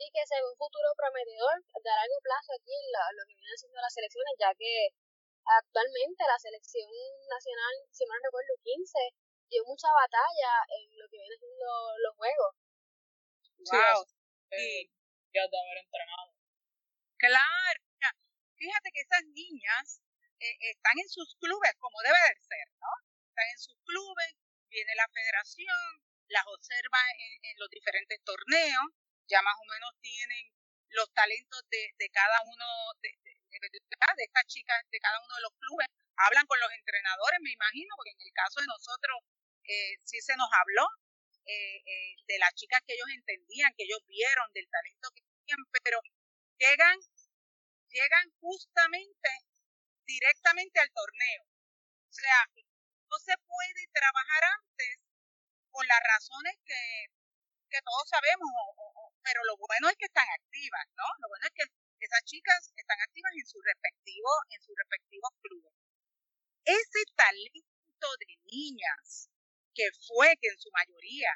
Y 0.00 0.10
que 0.10 0.26
sea 0.26 0.40
un 0.40 0.56
futuro 0.56 0.88
prometedor 0.96 1.60
de 1.60 1.90
largo 1.92 2.18
plazo 2.24 2.50
aquí 2.56 2.72
en 2.72 2.88
lo 3.16 3.24
que 3.28 3.36
vienen 3.36 3.58
siendo 3.60 3.80
las 3.80 3.92
selecciones, 3.92 4.34
ya 4.40 4.50
que 4.56 4.90
actualmente 5.44 6.24
la 6.24 6.38
selección 6.40 6.90
nacional, 7.28 7.74
si 7.92 8.04
mal 8.06 8.18
no 8.20 8.28
recuerdo, 8.32 8.56
15, 8.64 8.98
dio 9.52 9.62
mucha 9.64 9.88
batalla 9.92 10.52
en 10.72 10.98
lo 10.98 11.06
que 11.08 11.20
viene 11.20 11.36
siendo 11.36 11.68
los 12.00 12.16
juegos. 12.16 12.52
Wow. 13.70 14.00
Sí, 14.50 14.90
ya 15.32 15.46
de 15.46 15.56
haber 15.56 15.78
entrenado. 15.84 16.32
Claro, 17.20 17.80
fíjate 18.56 18.90
que 18.92 19.00
esas 19.00 19.24
niñas 19.30 20.02
eh, 20.40 20.56
están 20.74 20.98
en 20.98 21.08
sus 21.08 21.36
clubes 21.36 21.72
como 21.78 22.02
debe 22.02 22.18
de 22.18 22.36
ser, 22.42 22.66
¿no? 22.80 22.90
Están 23.30 23.48
en 23.48 23.58
sus 23.58 23.78
clubes, 23.86 24.34
viene 24.68 24.92
la 24.96 25.08
federación, 25.08 26.03
las 26.28 26.44
observa 26.46 27.00
en, 27.18 27.56
los 27.58 27.68
diferentes 27.70 28.18
torneos, 28.24 28.86
ya 29.28 29.40
más 29.42 29.54
o 29.54 29.66
menos 29.70 29.90
tienen 30.00 30.50
los 30.90 31.10
talentos 31.12 31.62
de, 31.70 31.90
de 31.98 32.08
cada 32.10 32.40
uno 32.44 32.66
de, 33.00 33.10
de 33.14 34.24
estas 34.24 34.46
chicas 34.46 34.78
de 34.90 34.98
cada 34.98 35.18
uno 35.20 35.34
de 35.34 35.42
los 35.42 35.54
clubes, 35.58 35.86
hablan 36.16 36.46
con 36.46 36.58
los 36.60 36.70
entrenadores, 36.72 37.38
me 37.42 37.52
imagino, 37.52 37.94
porque 37.96 38.10
en 38.10 38.26
el 38.26 38.32
caso 38.32 38.60
de 38.60 38.66
nosotros 38.66 39.16
eh, 39.64 39.96
sí 40.04 40.20
se 40.20 40.36
nos 40.36 40.48
habló 40.52 40.86
eh, 41.46 41.78
eh, 41.84 42.16
de 42.26 42.38
las 42.38 42.54
chicas 42.54 42.80
que 42.86 42.94
ellos 42.94 43.08
entendían, 43.10 43.72
que 43.76 43.84
ellos 43.84 44.00
vieron, 44.06 44.46
del 44.52 44.68
talento 44.68 45.08
que 45.14 45.22
tenían, 45.22 45.60
pero 45.82 46.00
llegan, 46.58 46.98
llegan 47.88 48.26
justamente 48.40 49.30
directamente 50.04 50.80
al 50.80 50.90
torneo. 50.92 51.42
O 51.44 52.12
sea, 52.14 52.38
no 53.10 53.18
se 53.18 53.34
puede 53.38 53.82
trabajar 53.92 54.42
antes 54.60 55.03
por 55.74 55.82
las 55.90 56.02
razones 56.06 56.54
que, 56.62 57.10
que 57.66 57.82
todos 57.82 58.06
sabemos, 58.06 58.46
pero 59.26 59.42
lo 59.42 59.58
bueno 59.58 59.90
es 59.90 59.96
que 59.98 60.06
están 60.06 60.30
activas, 60.30 60.86
¿no? 60.94 61.06
Lo 61.18 61.28
bueno 61.34 61.50
es 61.50 61.54
que 61.58 61.66
esas 61.98 62.22
chicas 62.22 62.70
están 62.78 63.00
activas 63.02 63.34
en 63.34 63.46
su 63.46 63.58
respectivo, 63.58 64.30
en 64.54 64.60
sus 64.62 64.74
respectivos 64.78 65.30
clubes. 65.42 65.74
Ese 66.62 67.02
talento 67.18 68.08
de 68.22 68.30
niñas 68.54 69.28
que 69.74 69.90
fue 70.06 70.30
que 70.38 70.48
en 70.48 70.58
su 70.62 70.70
mayoría 70.70 71.34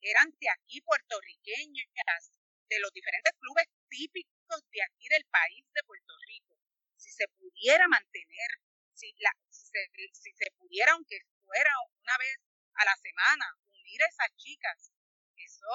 eran 0.00 0.30
de 0.38 0.48
aquí 0.48 0.80
puertorriqueñas, 0.82 2.30
de 2.68 2.80
los 2.80 2.92
diferentes 2.92 3.34
clubes 3.36 3.66
típicos 3.90 4.62
de 4.70 4.80
aquí 4.82 5.04
del 5.10 5.26
país 5.26 5.64
de 5.74 5.82
Puerto 5.84 6.14
Rico, 6.26 6.56
si 6.96 7.10
se 7.10 7.28
pudiera 7.36 7.86
mantener, 7.88 8.50
si, 8.94 9.12
la, 9.18 9.30
si, 9.50 9.66
se, 9.66 9.82
si 10.12 10.32
se 10.32 10.50
pudiera, 10.56 10.92
aunque 10.92 11.18
fuera 11.44 11.70
una 12.00 12.16
vez 12.16 12.38
a 12.74 12.84
la 12.84 12.96
semana, 12.96 13.44
unir 13.92 14.02
a 14.02 14.08
esas 14.08 14.32
chicas, 14.40 14.90
eso, 15.36 15.68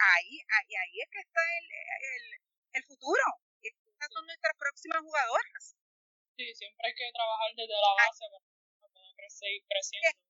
ahí, 0.00 0.40
ahí, 0.40 0.70
ahí 0.80 0.96
es 0.96 1.08
que 1.12 1.20
está 1.20 1.40
el, 1.60 1.66
el, 2.08 2.24
el 2.72 2.84
futuro. 2.84 3.24
Estas 3.60 4.08
son 4.12 4.24
nuestras 4.24 4.56
próximas 4.56 5.00
jugadoras. 5.04 5.76
Sí, 6.36 6.54
siempre 6.56 6.88
hay 6.88 6.94
que 6.96 7.12
trabajar 7.12 7.52
desde 7.52 7.76
la 7.76 7.92
base 8.00 8.24
para 8.32 8.88
poder 8.96 9.28
seguir 9.28 9.62
creciendo. 9.68 10.24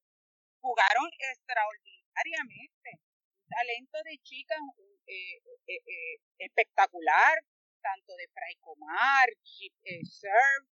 Jugaron 0.61 1.07
extraordinariamente. 1.07 2.91
Un 2.99 3.49
talento 3.49 3.99
de 4.03 4.19
chicas 4.27 4.59
eh, 5.07 5.39
eh, 5.71 5.83
eh, 5.87 6.17
espectacular, 6.39 7.39
tanto 7.81 8.17
de 8.17 8.27
Fray 8.35 8.57
Comar, 8.57 9.29
eh, 9.31 10.03
Serve, 10.03 10.67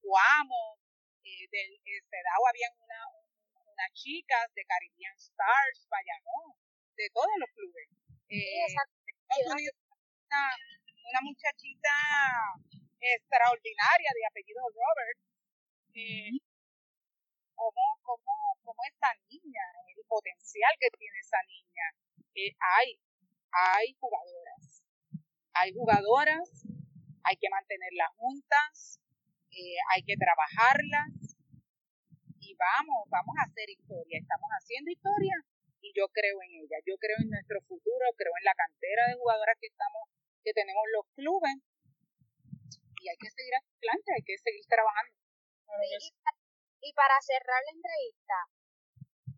Cuamo, 0.00 0.78
del 1.22 1.70
CEDAW 1.82 2.46
habían 2.48 2.72
una, 2.78 3.00
unas 3.80 3.92
chicas 3.96 4.44
de 4.52 4.62
Caribbean 4.68 5.16
Stars, 5.16 5.88
Bayamón, 5.88 6.52
de 6.96 7.08
todos 7.16 7.32
los 7.40 7.48
clubes. 7.56 7.88
una, 9.48 10.44
una 11.08 11.20
muchachita 11.24 11.96
extraordinaria 13.00 14.10
de 14.12 14.26
apellido 14.28 14.60
Robert. 14.68 15.18
Eh, 15.94 16.36
como, 17.56 17.82
como, 18.02 18.32
como 18.62 18.80
esta 18.84 19.08
niña, 19.28 19.64
el 19.96 20.04
potencial 20.06 20.72
que 20.78 20.90
tiene 20.98 21.18
esa 21.20 21.40
niña. 21.48 21.86
Eh, 22.36 22.52
hay, 22.60 23.00
hay 23.52 23.96
jugadoras, 23.98 24.84
hay 25.54 25.72
jugadoras, 25.72 26.48
hay 27.24 27.36
que 27.36 27.48
mantenerlas 27.48 28.10
juntas, 28.16 29.00
eh, 29.50 29.80
hay 29.94 30.02
que 30.04 30.16
trabajarlas 30.16 31.19
vamos, 32.60 33.08
vamos 33.08 33.34
a 33.40 33.48
hacer 33.48 33.72
historia, 33.72 34.20
estamos 34.20 34.50
haciendo 34.52 34.92
historia 34.92 35.32
y 35.80 35.96
yo 35.96 36.04
creo 36.12 36.36
en 36.44 36.60
ella, 36.60 36.76
yo 36.84 37.00
creo 37.00 37.16
en 37.16 37.32
nuestro 37.32 37.56
futuro, 37.64 38.04
creo 38.20 38.36
en 38.36 38.44
la 38.44 38.54
cantera 38.54 39.08
de 39.08 39.16
jugadoras 39.16 39.56
que 39.56 39.72
estamos, 39.72 40.04
que 40.44 40.52
tenemos 40.52 40.84
los 40.92 41.08
clubes 41.16 41.56
y 43.00 43.08
hay 43.08 43.16
que 43.16 43.32
seguir 43.32 43.56
adelante, 43.56 44.12
hay 44.12 44.24
que 44.28 44.36
seguir 44.36 44.64
trabajando. 44.68 45.16
y, 46.84 46.92
para 46.92 47.16
cerrar 47.24 47.60
la 47.64 47.72
entrevista, 47.72 48.36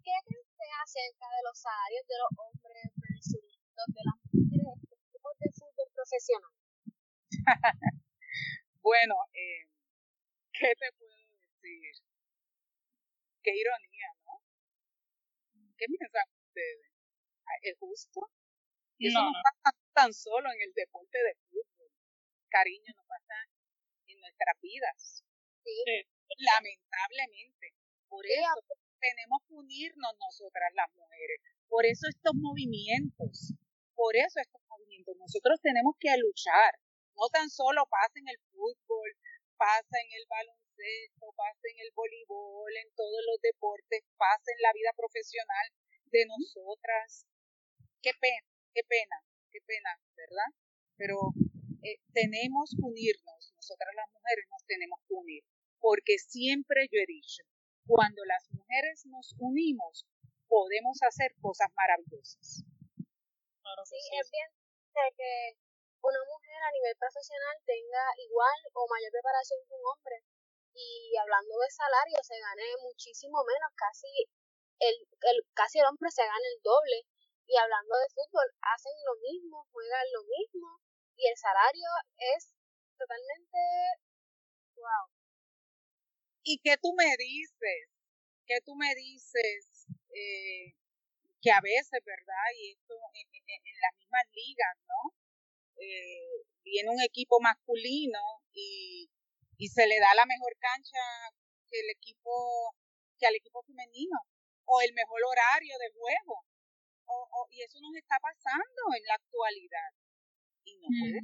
¿qué 0.03 0.15
cree 0.27 0.43
usted 0.43 0.71
acerca 0.83 1.27
de 1.31 1.43
los 1.47 1.57
salarios 1.63 2.05
de 2.11 2.19
los 2.19 2.33
hombres 2.43 2.87
versus 2.99 3.47
los 3.79 3.87
de 3.87 4.03
las 4.03 4.19
mujeres 4.35 4.67
en 5.15 5.23
los 5.23 5.37
de 5.39 5.49
fútbol 5.55 5.89
profesional? 5.95 6.55
bueno, 8.83 9.15
eh, 9.31 9.71
¿qué 10.51 10.75
te 10.75 10.91
puedo 10.99 11.15
decir? 11.39 12.12
Qué 13.43 13.51
ironía, 13.51 14.09
¿no? 14.25 14.39
¿Qué 15.77 15.87
piensan 15.87 16.29
ustedes? 16.47 16.87
¿Es 17.63 17.79
justo? 17.79 18.31
Y 18.99 19.09
eso 19.09 19.19
no, 19.19 19.31
no 19.31 19.43
pasa 19.43 19.77
tan 19.93 20.13
solo 20.15 20.47
en 20.53 20.63
el 20.63 20.73
deporte 20.75 21.19
de 21.19 21.35
fútbol. 21.51 21.91
Cariño, 22.49 22.93
no 22.95 23.05
pasa 23.07 23.35
en 24.07 24.21
nuestras 24.21 24.57
vidas. 24.61 25.25
Lamentablemente. 26.39 27.75
Por 28.09 28.25
eso 28.27 28.61
tenemos 29.01 29.41
que 29.49 29.55
unirnos 29.55 30.13
nosotras 30.19 30.71
las 30.75 30.91
mujeres. 30.95 31.41
Por 31.69 31.87
eso 31.87 32.07
estos 32.09 32.35
movimientos. 32.35 33.55
Por 33.95 34.17
eso 34.17 34.39
estos 34.39 34.63
movimientos. 34.69 35.17
Nosotros 35.17 35.61
tenemos 35.61 35.95
que 35.99 36.15
luchar. 36.19 36.79
No 37.15 37.29
tan 37.33 37.51
solo 37.51 37.87
pasa 37.91 38.19
en 38.19 38.29
el 38.29 38.39
fútbol, 38.53 39.11
pasa 39.57 39.97
en 40.05 40.11
el 40.13 40.25
baloncesto, 40.29 41.33
pasa 41.37 41.65
en 41.71 41.79
el 41.81 41.91
voleibol, 41.95 42.73
en 42.77 42.89
todos 42.95 43.21
los 43.27 43.39
deportes, 43.41 44.03
pasa 44.17 44.49
en 44.53 44.63
la 44.63 44.73
vida 44.73 44.93
profesional 44.97 45.67
de 46.11 46.27
nosotras. 46.27 47.27
Qué 48.03 48.13
pena, 48.19 48.49
qué 48.75 48.83
pena, 48.85 49.17
qué 49.51 49.61
pena, 49.65 49.91
¿verdad? 50.17 50.51
Pero 50.97 51.17
eh, 51.83 51.99
tenemos 52.13 52.75
que 52.77 52.83
unirnos, 52.83 53.53
nosotras 53.57 53.93
las 53.95 54.11
mujeres 54.13 54.47
nos 54.51 54.65
tenemos 54.67 55.01
que 55.09 55.15
unir, 55.15 55.43
porque 55.81 56.19
siempre 56.19 56.87
yo 56.91 56.99
he 57.01 57.07
dicho, 57.07 57.43
cuando 57.87 58.25
las 58.25 58.49
mujeres 58.53 59.07
nos 59.07 59.35
unimos, 59.39 60.07
podemos 60.49 60.99
hacer 61.03 61.35
cosas 61.41 61.69
maravillosas. 61.75 62.63
sí, 63.85 64.01
es 64.21 64.31
bien 64.31 64.51
que 65.17 65.57
una 66.03 66.23
mujer 66.27 66.61
a 66.63 66.75
nivel 66.75 66.95
profesional 66.99 67.57
tenga 67.65 68.05
igual 68.19 68.59
o 68.75 68.87
mayor 68.91 69.11
preparación 69.11 69.61
que 69.67 69.75
un 69.75 69.87
hombre 69.87 70.17
y 70.75 71.15
hablando 71.17 71.55
de 71.59 71.71
salario 71.71 72.19
se 72.23 72.39
gane 72.41 72.77
muchísimo 72.83 73.45
menos, 73.45 73.71
casi 73.77 74.09
el, 74.81 74.97
el 75.31 75.39
casi 75.55 75.79
el 75.79 75.87
hombre 75.87 76.11
se 76.11 76.25
gana 76.25 76.47
el 76.55 76.61
doble 76.63 77.07
y 77.47 77.57
hablando 77.57 77.95
de 77.99 78.09
fútbol 78.15 78.49
hacen 78.63 78.97
lo 79.05 79.15
mismo, 79.21 79.67
juegan 79.71 80.07
lo 80.13 80.23
mismo 80.25 80.81
y 81.17 81.29
el 81.29 81.37
salario 81.37 81.91
es 82.19 82.55
totalmente 82.99 83.59
wow. 84.77 85.07
¿Y 86.43 86.59
qué 86.59 86.77
tú 86.79 86.93
me 86.95 87.15
dices? 87.17 87.89
¿Qué 88.47 88.59
tú 88.65 88.75
me 88.75 88.95
dices? 88.95 89.87
Eh, 90.11 90.75
que 91.43 91.51
a 91.51 91.61
veces, 91.61 92.01
¿verdad? 92.05 92.49
Y 92.57 92.73
esto 92.73 92.95
en, 93.15 93.27
en, 93.35 93.77
las 93.83 93.95
mismas 93.99 94.27
ligas, 94.33 94.77
¿no? 94.87 95.22
Eh, 95.83 96.47
viene 96.63 96.91
un 96.91 97.01
equipo 97.03 97.41
masculino 97.41 98.21
y, 98.53 99.11
y 99.59 99.67
se 99.69 99.85
le 99.87 99.99
da 99.99 100.15
la 100.15 100.27
mejor 100.27 100.55
cancha 100.61 101.03
que 101.69 101.81
el 101.81 101.91
equipo 101.91 102.31
que 103.19 103.27
al 103.27 103.35
equipo 103.35 103.63
femenino 103.65 104.19
o 104.65 104.81
el 104.81 104.93
mejor 104.95 105.21
horario 105.27 105.75
de 105.79 105.91
juego 105.91 106.45
o, 107.07 107.29
o, 107.33 107.47
y 107.51 107.63
eso 107.63 107.81
nos 107.81 107.95
está 107.97 108.17
pasando 108.23 108.83
en 108.97 109.05
la 109.07 109.15
actualidad 109.15 109.91
y 110.65 110.79
no 110.79 110.89
puede, 110.89 111.21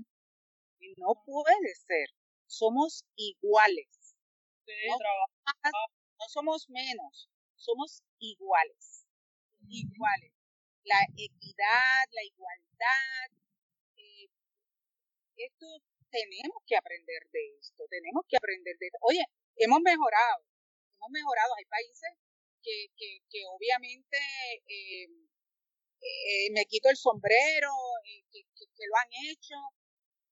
y 0.81 0.95
no 0.99 1.15
puede 1.25 1.75
ser. 1.75 2.09
Somos 2.47 3.05
iguales. 3.15 4.17
no, 6.19 6.29
somos 6.29 6.69
menos, 6.69 7.31
somos 7.55 8.03
iguales. 8.19 9.07
Iguales. 9.69 10.33
La 10.85 11.03
equidad, 11.17 12.05
la 12.11 12.25
igualdad. 12.25 13.29
Esto 15.39 15.67
tenemos 16.11 16.59
que 16.67 16.77
aprender 16.77 17.23
de 17.31 17.59
esto, 17.61 17.85
tenemos 17.89 18.25
que 18.29 18.37
aprender 18.37 18.77
de 18.79 18.87
esto. 18.87 18.99
Oye, 19.03 19.23
hemos 19.57 19.81
mejorado, 19.81 20.43
hemos 20.99 21.11
mejorado. 21.11 21.55
Hay 21.57 21.65
países 21.67 22.11
que, 22.63 22.91
que, 22.97 23.23
que 23.31 23.47
obviamente 23.47 24.19
eh, 24.67 25.07
eh, 26.01 26.51
me 26.53 26.67
quito 26.67 26.89
el 26.91 26.97
sombrero, 26.97 27.71
eh, 28.05 28.23
que, 28.33 28.43
que, 28.57 28.85
lo 28.91 28.97
han 28.99 29.13
hecho. 29.31 29.57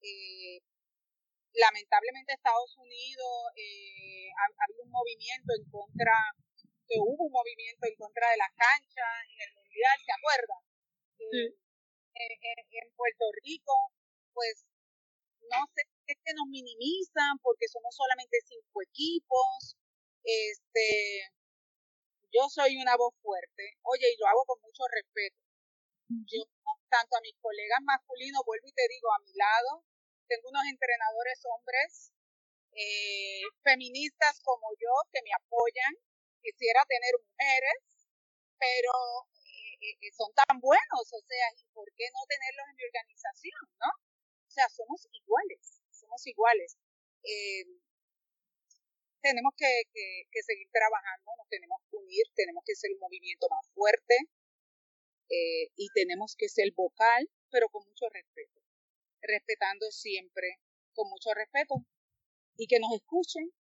Eh, 0.02 0.58
lamentablemente 1.54 2.34
Estados 2.34 2.76
Unidos 2.76 3.34
eh, 3.56 4.28
ha, 4.30 4.64
habido 4.64 4.84
un 4.84 4.90
movimiento 4.90 5.52
en 5.54 5.70
contra, 5.70 6.14
que 6.86 6.98
hubo 6.98 7.26
un 7.26 7.32
movimiento 7.32 7.86
en 7.86 7.96
contra 7.96 8.30
de 8.30 8.36
las 8.36 8.52
canchas 8.54 9.12
en 9.30 9.38
el 9.48 9.54
Mundial, 9.54 9.96
¿se 10.04 10.12
acuerdan? 10.12 10.62
en 11.28 12.94
Puerto 12.94 13.24
Rico, 13.42 13.72
pues 14.32 14.64
no 15.50 15.66
sé, 15.74 15.82
es 16.06 16.18
que 16.24 16.34
nos 16.34 16.46
minimizan 16.48 17.38
porque 17.42 17.68
somos 17.68 17.94
solamente 17.94 18.38
cinco 18.46 18.82
equipos. 18.82 19.76
Este, 20.24 21.30
yo 22.32 22.48
soy 22.48 22.76
una 22.76 22.96
voz 22.96 23.14
fuerte, 23.22 23.78
oye, 23.82 24.06
y 24.12 24.18
lo 24.20 24.26
hago 24.26 24.44
con 24.46 24.60
mucho 24.60 24.82
respeto 24.90 25.46
yo, 26.08 26.42
tanto 26.88 27.16
a 27.16 27.20
mis 27.20 27.34
colegas 27.40 27.80
masculinos, 27.82 28.42
vuelvo 28.46 28.66
y 28.68 28.72
te 28.72 28.86
digo, 28.88 29.08
a 29.12 29.22
mi 29.24 29.32
lado, 29.34 29.82
tengo 30.28 30.48
unos 30.48 30.64
entrenadores 30.70 31.38
hombres, 31.50 32.12
eh, 32.72 33.42
feministas 33.62 34.40
como 34.42 34.70
yo, 34.78 34.92
que 35.12 35.22
me 35.22 35.30
apoyan. 35.34 35.94
Quisiera 36.42 36.84
tener 36.86 37.14
mujeres, 37.18 37.78
pero 38.58 38.92
eh, 39.82 39.98
eh, 39.98 40.12
son 40.14 40.30
tan 40.34 40.60
buenos, 40.60 41.02
o 41.10 41.20
sea, 41.26 41.46
¿y 41.58 41.64
por 41.74 41.90
qué 41.96 42.06
no 42.14 42.22
tenerlos 42.28 42.66
en 42.70 42.76
mi 42.76 42.84
organización, 42.84 43.62
no? 43.82 43.90
O 44.56 44.58
sea, 44.58 44.70
somos 44.70 45.06
iguales, 45.12 45.82
somos 45.92 46.26
iguales. 46.26 46.78
tenemos 49.20 49.52
que, 49.54 49.68
que, 49.92 50.42
seguir 50.42 50.70
trabajando, 50.72 51.30
nos 51.36 51.48
tenemos 51.50 51.76
que 51.90 51.96
unir, 51.98 52.24
tenemos 52.34 52.64
que 52.64 52.74
ser 52.74 52.90
un 52.92 53.00
movimiento 53.00 53.48
más 53.50 53.68
fuerte 53.74 54.16
eh, 55.28 55.68
y 55.76 55.88
tenemos 55.92 56.36
que 56.38 56.48
ser 56.48 56.72
vocal, 56.72 57.28
pero 57.50 57.68
con 57.68 57.84
mucho 57.84 58.08
respeto, 58.08 58.62
respetando 59.20 59.90
siempre, 59.90 60.62
con 60.94 61.10
mucho 61.10 61.34
respeto 61.34 61.74
y 62.56 62.66
que 62.66 62.80
nos 62.80 62.94
escuchen. 62.94 63.52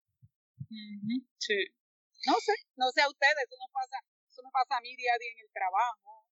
Sí. 1.36 1.60
No 2.24 2.40
sé, 2.40 2.54
no 2.76 2.88
sé 2.88 3.02
a 3.02 3.10
ustedes, 3.10 3.44
eso 3.44 3.56
no 3.58 3.68
pasa, 3.70 3.98
eso 4.30 4.42
me 4.42 4.50
pasa 4.50 4.78
a 4.78 4.80
mí 4.80 4.96
día 4.96 5.12
a 5.12 5.18
día 5.18 5.32
en 5.32 5.44
el 5.44 5.52
trabajo, 5.52 6.24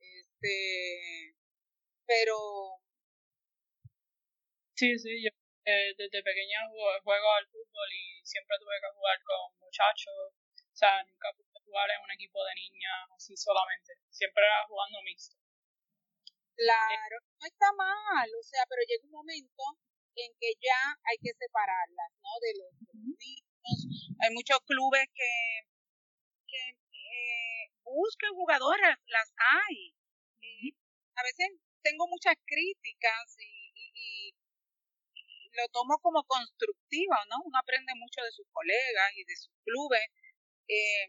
este, 0.00 1.36
pero 2.06 2.87
Sí, 4.78 4.94
sí, 4.94 5.10
yo 5.18 5.30
eh, 5.66 5.90
desde 5.98 6.22
pequeña 6.22 6.62
juego, 6.70 7.28
al 7.34 7.46
fútbol 7.50 7.90
y 7.90 8.22
siempre 8.22 8.54
tuve 8.62 8.78
que 8.78 8.94
jugar 8.94 9.18
con 9.26 9.58
muchachos. 9.58 10.30
O 10.54 10.76
sea, 10.78 11.02
nunca 11.02 11.34
pude 11.34 11.58
jugar 11.66 11.90
en 11.90 11.98
un 11.98 12.12
equipo 12.14 12.38
de 12.46 12.54
niñas 12.54 13.10
así 13.10 13.34
solamente. 13.36 13.98
Siempre 14.06 14.38
era 14.38 14.62
jugando 14.70 15.02
mixto. 15.02 15.34
Claro, 16.54 17.18
no 17.42 17.46
está 17.50 17.72
mal, 17.74 18.30
o 18.38 18.42
sea, 18.46 18.62
pero 18.70 18.86
llega 18.86 19.02
un 19.02 19.18
momento 19.18 19.64
en 20.14 20.30
que 20.38 20.54
ya 20.62 20.78
hay 21.10 21.18
que 21.18 21.34
separarlas, 21.34 22.10
¿no? 22.22 22.30
De 22.38 22.52
los, 22.62 22.70
niños. 23.18 24.14
Hay 24.22 24.30
muchos 24.30 24.62
clubes 24.62 25.10
que, 25.10 25.34
que 26.46 26.62
eh, 26.70 27.66
buscan 27.82 28.30
jugadoras, 28.30 28.94
las 29.10 29.28
hay. 29.42 29.90
Eh, 30.38 30.70
a 31.18 31.22
veces 31.26 31.50
tengo 31.82 32.06
muchas 32.06 32.38
críticas 32.46 33.26
y 33.42 33.57
lo 35.52 35.68
tomo 35.68 35.98
como 35.98 36.24
constructiva, 36.24 37.16
¿no? 37.30 37.36
Uno 37.44 37.58
aprende 37.58 37.92
mucho 37.96 38.22
de 38.22 38.32
sus 38.32 38.46
colegas 38.52 39.10
y 39.16 39.24
de 39.24 39.36
sus 39.36 39.54
clubes, 39.64 40.06
eh, 40.68 41.08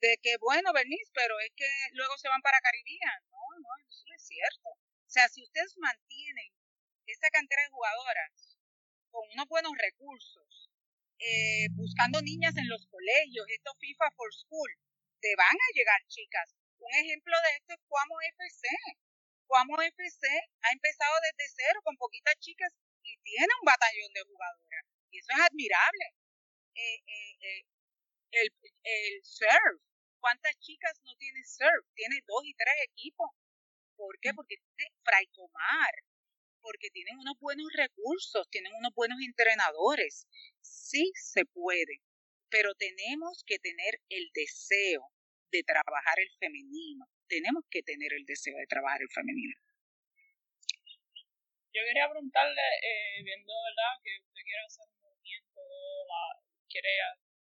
de 0.00 0.18
que, 0.22 0.36
bueno, 0.38 0.72
venís, 0.72 1.10
pero 1.14 1.38
es 1.40 1.52
que 1.54 1.68
luego 1.92 2.16
se 2.18 2.28
van 2.28 2.42
para 2.42 2.60
Caribbean, 2.60 3.22
¿no? 3.30 3.38
No, 3.60 3.68
eso 3.88 4.04
es 4.14 4.26
cierto. 4.26 4.68
O 4.70 5.10
sea, 5.10 5.28
si 5.28 5.42
ustedes 5.42 5.74
mantienen 5.78 6.50
esa 7.06 7.28
cantera 7.30 7.62
de 7.62 7.70
jugadoras 7.70 8.58
con 9.10 9.22
unos 9.30 9.46
buenos 9.48 9.72
recursos, 9.78 10.70
eh, 11.18 11.68
buscando 11.72 12.20
niñas 12.22 12.56
en 12.56 12.68
los 12.68 12.86
colegios, 12.86 13.46
esto 13.48 13.70
FIFA 13.78 14.10
for 14.16 14.32
School, 14.34 14.72
te 15.20 15.36
van 15.36 15.54
a 15.54 15.72
llegar 15.74 16.00
chicas. 16.08 16.56
Un 16.78 16.92
ejemplo 16.94 17.36
de 17.38 17.50
esto 17.56 17.74
es 17.74 17.80
Cuamo 17.86 18.16
FC. 18.34 18.66
Cuamo 19.46 19.80
FC 19.82 20.26
ha 20.62 20.72
empezado 20.72 21.14
desde 21.30 21.52
cero 21.54 21.80
con 21.84 21.96
poquitas 21.96 22.34
chicas 22.40 22.72
y 23.02 23.16
tiene 23.22 23.52
un 23.60 23.66
batallón 23.66 24.12
de 24.12 24.22
jugadoras. 24.22 24.84
Y 25.10 25.18
eso 25.18 25.32
es 25.32 25.40
admirable. 25.40 26.06
Eh, 26.74 27.00
eh, 27.06 27.36
eh, 27.40 27.64
el, 28.32 28.48
el 28.82 29.24
surf. 29.24 29.80
¿Cuántas 30.20 30.58
chicas 30.60 31.00
no 31.04 31.14
tiene 31.16 31.44
surf? 31.44 31.84
Tiene 31.94 32.22
dos 32.26 32.42
y 32.44 32.54
tres 32.54 32.74
equipos. 32.88 33.30
¿Por 33.96 34.18
qué? 34.20 34.32
Porque 34.34 34.56
tiene 34.56 34.92
Fraitomar. 35.04 35.94
Porque 36.60 36.90
tienen 36.90 37.18
unos 37.18 37.38
buenos 37.40 37.68
recursos, 37.74 38.48
tienen 38.50 38.72
unos 38.74 38.94
buenos 38.94 39.18
entrenadores. 39.20 40.28
Sí 40.60 41.10
se 41.14 41.44
puede, 41.44 42.00
pero 42.48 42.74
tenemos 42.74 43.42
que 43.44 43.58
tener 43.58 44.00
el 44.08 44.30
deseo 44.32 45.02
de 45.50 45.62
trabajar 45.64 46.18
el 46.18 46.30
femenino. 46.38 47.06
Tenemos 47.28 47.64
que 47.68 47.82
tener 47.82 48.12
el 48.12 48.24
deseo 48.24 48.56
de 48.56 48.66
trabajar 48.66 49.02
el 49.02 49.10
femenino. 49.10 49.56
Yo 51.72 51.80
quería 51.84 52.08
preguntarle, 52.08 52.62
eh, 52.82 53.22
viendo, 53.24 53.52
¿verdad?, 53.64 53.92
que 54.04 54.18
usted 54.20 54.42
quiere 54.44 54.62
hacer 54.64 54.84
un 54.88 55.00
movimiento, 55.00 55.60
quiere, 56.68 56.90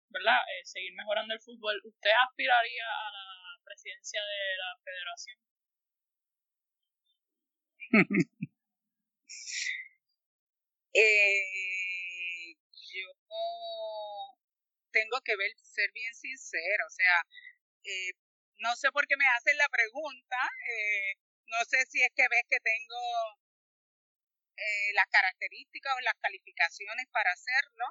¿verdad?, 0.10 0.42
eh, 0.50 0.66
seguir 0.66 0.94
mejorando 0.94 1.34
el 1.34 1.42
fútbol, 1.42 1.80
¿usted 1.84 2.10
aspiraría 2.28 2.86
a 2.86 3.12
la 3.12 3.64
presidencia 3.64 4.22
de 4.22 4.58
la 4.58 4.78
federación? 4.84 5.38
eh, 10.94 12.56
yo 12.94 13.08
tengo 14.92 15.20
que 15.22 15.36
ver, 15.36 15.52
ser 15.62 15.92
bien 15.94 16.14
sincero, 16.16 16.86
o 16.88 16.90
sea, 16.90 17.16
eh, 17.84 18.12
no 18.60 18.76
sé 18.76 18.92
por 18.92 19.06
qué 19.08 19.18
me 19.18 19.28
hacen 19.38 19.58
la 19.58 19.70
pregunta, 19.70 20.38
eh, 20.72 21.16
no 21.48 21.60
sé 21.66 21.86
si 21.88 22.02
es 22.02 22.10
que 22.16 22.28
ves 22.30 22.46
que 22.50 22.60
tengo 22.64 23.02
eh, 24.58 24.94
las 24.94 25.08
características 25.12 25.94
o 25.96 26.00
las 26.02 26.16
calificaciones 26.22 27.08
para 27.12 27.32
hacerlo. 27.32 27.86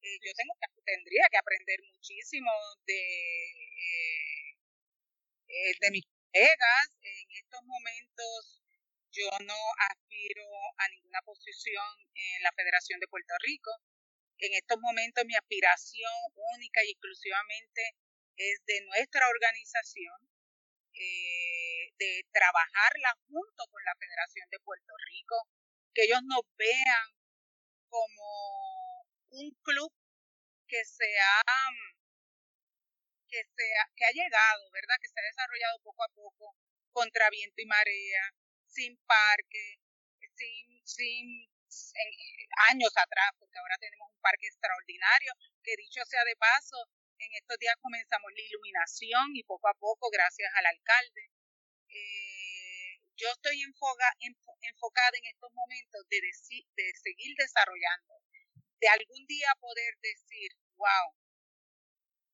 Eh, 0.00 0.18
yo 0.24 0.32
tengo 0.32 0.54
que, 0.56 0.68
tendría 0.84 1.28
que 1.30 1.36
aprender 1.36 1.80
muchísimo 1.92 2.50
de, 2.86 3.02
eh, 5.48 5.72
de 5.80 5.90
mis 5.90 6.04
colegas. 6.06 6.88
En 7.02 7.28
estos 7.36 7.60
momentos 7.62 8.62
yo 9.12 9.28
no 9.44 9.60
aspiro 9.90 10.48
a 10.78 10.88
ninguna 10.88 11.20
posición 11.22 11.84
en 12.14 12.42
la 12.42 12.52
Federación 12.52 13.00
de 13.00 13.08
Puerto 13.08 13.34
Rico. 13.40 13.70
En 14.38 14.54
estos 14.54 14.78
momentos 14.80 15.26
mi 15.26 15.34
aspiración 15.36 16.12
única 16.56 16.80
y 16.84 16.92
exclusivamente 16.92 17.96
es 18.36 18.64
de 18.64 18.80
nuestra 18.86 19.28
organización, 19.28 20.14
de 21.98 22.24
trabajarla 22.32 23.12
junto 23.28 23.66
con 23.70 23.84
la 23.84 23.94
Federación 23.98 24.48
de 24.50 24.58
Puerto 24.60 24.94
Rico 25.10 25.48
que 25.98 26.04
ellos 26.04 26.22
nos 26.30 26.46
vean 26.54 27.06
como 27.90 29.02
un 29.34 29.50
club 29.66 29.90
que 30.68 30.84
se 30.84 31.10
ha 31.18 31.42
que 33.26 33.42
que 33.96 34.04
ha 34.06 34.14
llegado, 34.14 34.70
¿verdad? 34.70 34.94
Que 35.02 35.08
se 35.08 35.18
ha 35.18 35.26
desarrollado 35.26 35.82
poco 35.82 36.04
a 36.04 36.08
poco 36.14 36.54
contra 36.92 37.28
viento 37.30 37.60
y 37.60 37.66
marea, 37.66 38.30
sin 38.68 38.96
parque, 39.10 39.82
sin 40.38 40.86
sin 40.86 41.26
años 42.70 42.94
atrás, 42.94 43.34
porque 43.36 43.58
ahora 43.58 43.74
tenemos 43.80 44.06
un 44.08 44.20
parque 44.20 44.46
extraordinario, 44.46 45.32
que 45.64 45.74
dicho 45.76 46.00
sea 46.06 46.22
de 46.22 46.36
paso, 46.36 46.78
en 47.18 47.34
estos 47.34 47.58
días 47.58 47.74
comenzamos 47.82 48.30
la 48.36 48.42
iluminación 48.42 49.34
y 49.34 49.42
poco 49.42 49.66
a 49.66 49.74
poco, 49.74 50.10
gracias 50.10 50.48
al 50.54 50.66
alcalde, 50.66 51.26
eh, 51.88 52.37
yo 53.18 53.28
estoy 53.34 53.60
enfocada 53.62 55.16
en 55.18 55.26
estos 55.26 55.52
momentos 55.52 56.08
de, 56.08 56.20
de 56.22 56.92
seguir 57.02 57.34
desarrollando, 57.36 58.14
de 58.78 58.88
algún 58.88 59.26
día 59.26 59.50
poder 59.58 59.98
decir, 60.00 60.52
wow, 60.76 61.14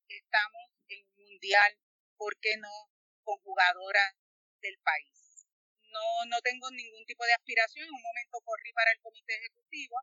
estamos 0.09 0.71
en 0.89 1.01
un 1.07 1.25
mundial, 1.25 1.79
¿por 2.17 2.39
qué 2.39 2.57
no 2.59 2.93
con 3.25 3.39
jugadoras 3.41 4.15
del 4.61 4.77
país? 4.85 5.47
No, 5.89 6.27
no 6.29 6.41
tengo 6.43 6.71
ningún 6.71 7.07
tipo 7.07 7.25
de 7.25 7.33
aspiración, 7.33 7.87
en 7.87 7.95
un 7.95 8.03
momento 8.03 8.41
corrí 8.45 8.73
para 8.75 8.93
el 8.93 9.01
comité 9.01 9.37
ejecutivo 9.37 9.97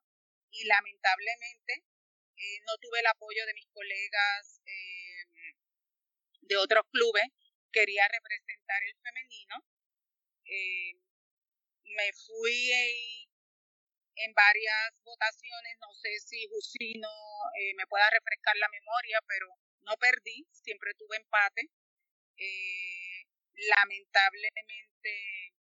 y 0.50 0.66
lamentablemente 0.66 1.86
eh, 2.38 2.60
no 2.66 2.74
tuve 2.82 3.02
el 3.02 3.08
apoyo 3.08 3.46
de 3.46 3.54
mis 3.54 3.68
colegas 3.68 4.62
eh, 4.66 5.56
de 6.42 6.58
otros 6.58 6.86
clubes, 6.92 7.28
quería 7.72 8.08
representar 8.08 8.82
el 8.84 8.96
femenino 9.04 9.71
eh, 10.52 11.00
me 11.96 12.12
fui 12.14 12.72
en 14.16 14.34
varias 14.34 14.92
votaciones, 15.04 15.78
no 15.80 15.94
sé 15.94 16.20
si 16.20 16.48
Jusino 16.50 17.10
eh, 17.56 17.74
me 17.76 17.88
pueda 17.88 18.10
refrescar 18.10 18.56
la 18.58 18.68
memoria, 18.70 19.20
pero 19.28 19.48
no 19.82 19.96
perdí, 19.98 20.46
siempre 20.52 20.94
tuve 20.96 21.18
empate. 21.18 21.70
Eh, 22.38 23.26
lamentablemente 23.56 25.54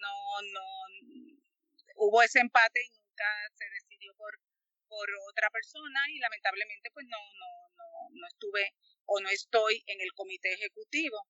no, 0.00 0.42
no, 0.52 0.66
hubo 1.96 2.22
ese 2.22 2.40
empate 2.40 2.80
y 2.84 2.90
nunca 2.90 3.28
se 3.54 3.64
decidió 3.68 4.14
por, 4.16 4.38
por 4.88 5.08
otra 5.30 5.50
persona 5.50 6.00
y 6.10 6.18
lamentablemente 6.18 6.90
pues 6.92 7.06
no, 7.06 7.18
no, 7.18 7.68
no, 7.76 7.84
no 8.12 8.26
estuve 8.28 8.74
o 9.06 9.20
no 9.20 9.28
estoy 9.28 9.82
en 9.86 10.00
el 10.00 10.12
comité 10.14 10.52
ejecutivo. 10.54 11.26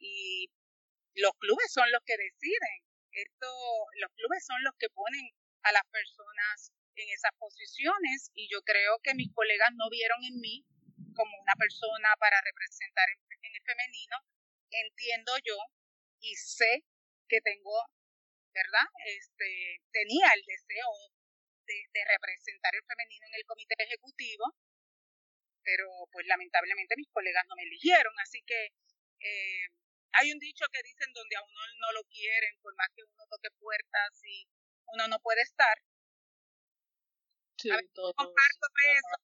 Y 0.00 0.50
los 1.18 1.34
clubes 1.38 1.70
son 1.72 1.90
los 1.90 2.02
que 2.06 2.16
deciden. 2.16 2.78
Esto, 3.12 3.50
los 3.98 4.10
clubes 4.14 4.44
son 4.46 4.62
los 4.62 4.74
que 4.78 4.88
ponen 4.90 5.26
a 5.62 5.72
las 5.72 5.82
personas 5.90 6.70
en 6.94 7.08
esas 7.10 7.32
posiciones 7.38 8.30
y 8.34 8.48
yo 8.50 8.62
creo 8.62 8.98
que 9.02 9.14
mis 9.14 9.32
colegas 9.34 9.70
no 9.74 9.90
vieron 9.90 10.22
en 10.24 10.38
mí 10.40 10.64
como 11.14 11.34
una 11.42 11.54
persona 11.58 12.08
para 12.18 12.40
representar 12.42 13.06
en, 13.10 13.54
el 13.54 13.62
femenino. 13.66 14.16
Entiendo 14.70 15.32
yo 15.42 15.58
y 16.20 16.34
sé 16.36 16.84
que 17.28 17.40
tengo, 17.40 17.74
¿verdad? 18.54 18.86
Este, 19.06 19.82
tenía 19.90 20.30
el 20.34 20.44
deseo 20.44 20.90
de, 21.66 22.02
representar 22.06 22.74
el 22.74 22.84
femenino 22.86 23.26
en 23.26 23.34
el 23.34 23.44
comité 23.46 23.74
ejecutivo, 23.78 24.54
pero 25.62 25.88
pues 26.12 26.26
lamentablemente 26.26 26.94
mis 26.96 27.10
colegas 27.10 27.44
no 27.48 27.56
me 27.56 27.64
eligieron, 27.64 28.14
así 28.20 28.40
que 28.46 28.70
eh, 29.20 29.66
hay 30.12 30.32
un 30.32 30.38
dicho 30.38 30.64
que 30.72 30.82
dicen 30.82 31.12
donde 31.12 31.36
a 31.36 31.42
uno 31.42 31.60
no 31.80 31.92
lo 31.92 32.04
quieren, 32.04 32.58
por 32.60 32.74
más 32.76 32.88
que 32.94 33.02
uno 33.02 33.24
toque 33.30 33.50
puertas 33.58 34.24
y 34.24 34.48
uno 34.94 35.08
no 35.08 35.18
puede 35.20 35.42
estar. 35.42 35.76
Sí, 37.56 37.68
comparto 37.68 38.66
eso, 38.94 39.16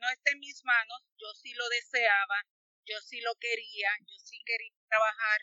no 0.00 0.08
está 0.10 0.32
en 0.32 0.40
mis 0.40 0.62
manos, 0.64 1.00
yo 1.16 1.32
sí 1.34 1.54
lo 1.54 1.68
deseaba, 1.68 2.44
yo 2.84 3.00
sí 3.00 3.20
lo 3.20 3.34
quería, 3.36 3.88
yo 4.00 4.18
sí 4.18 4.38
quería 4.44 4.72
trabajar 4.88 5.40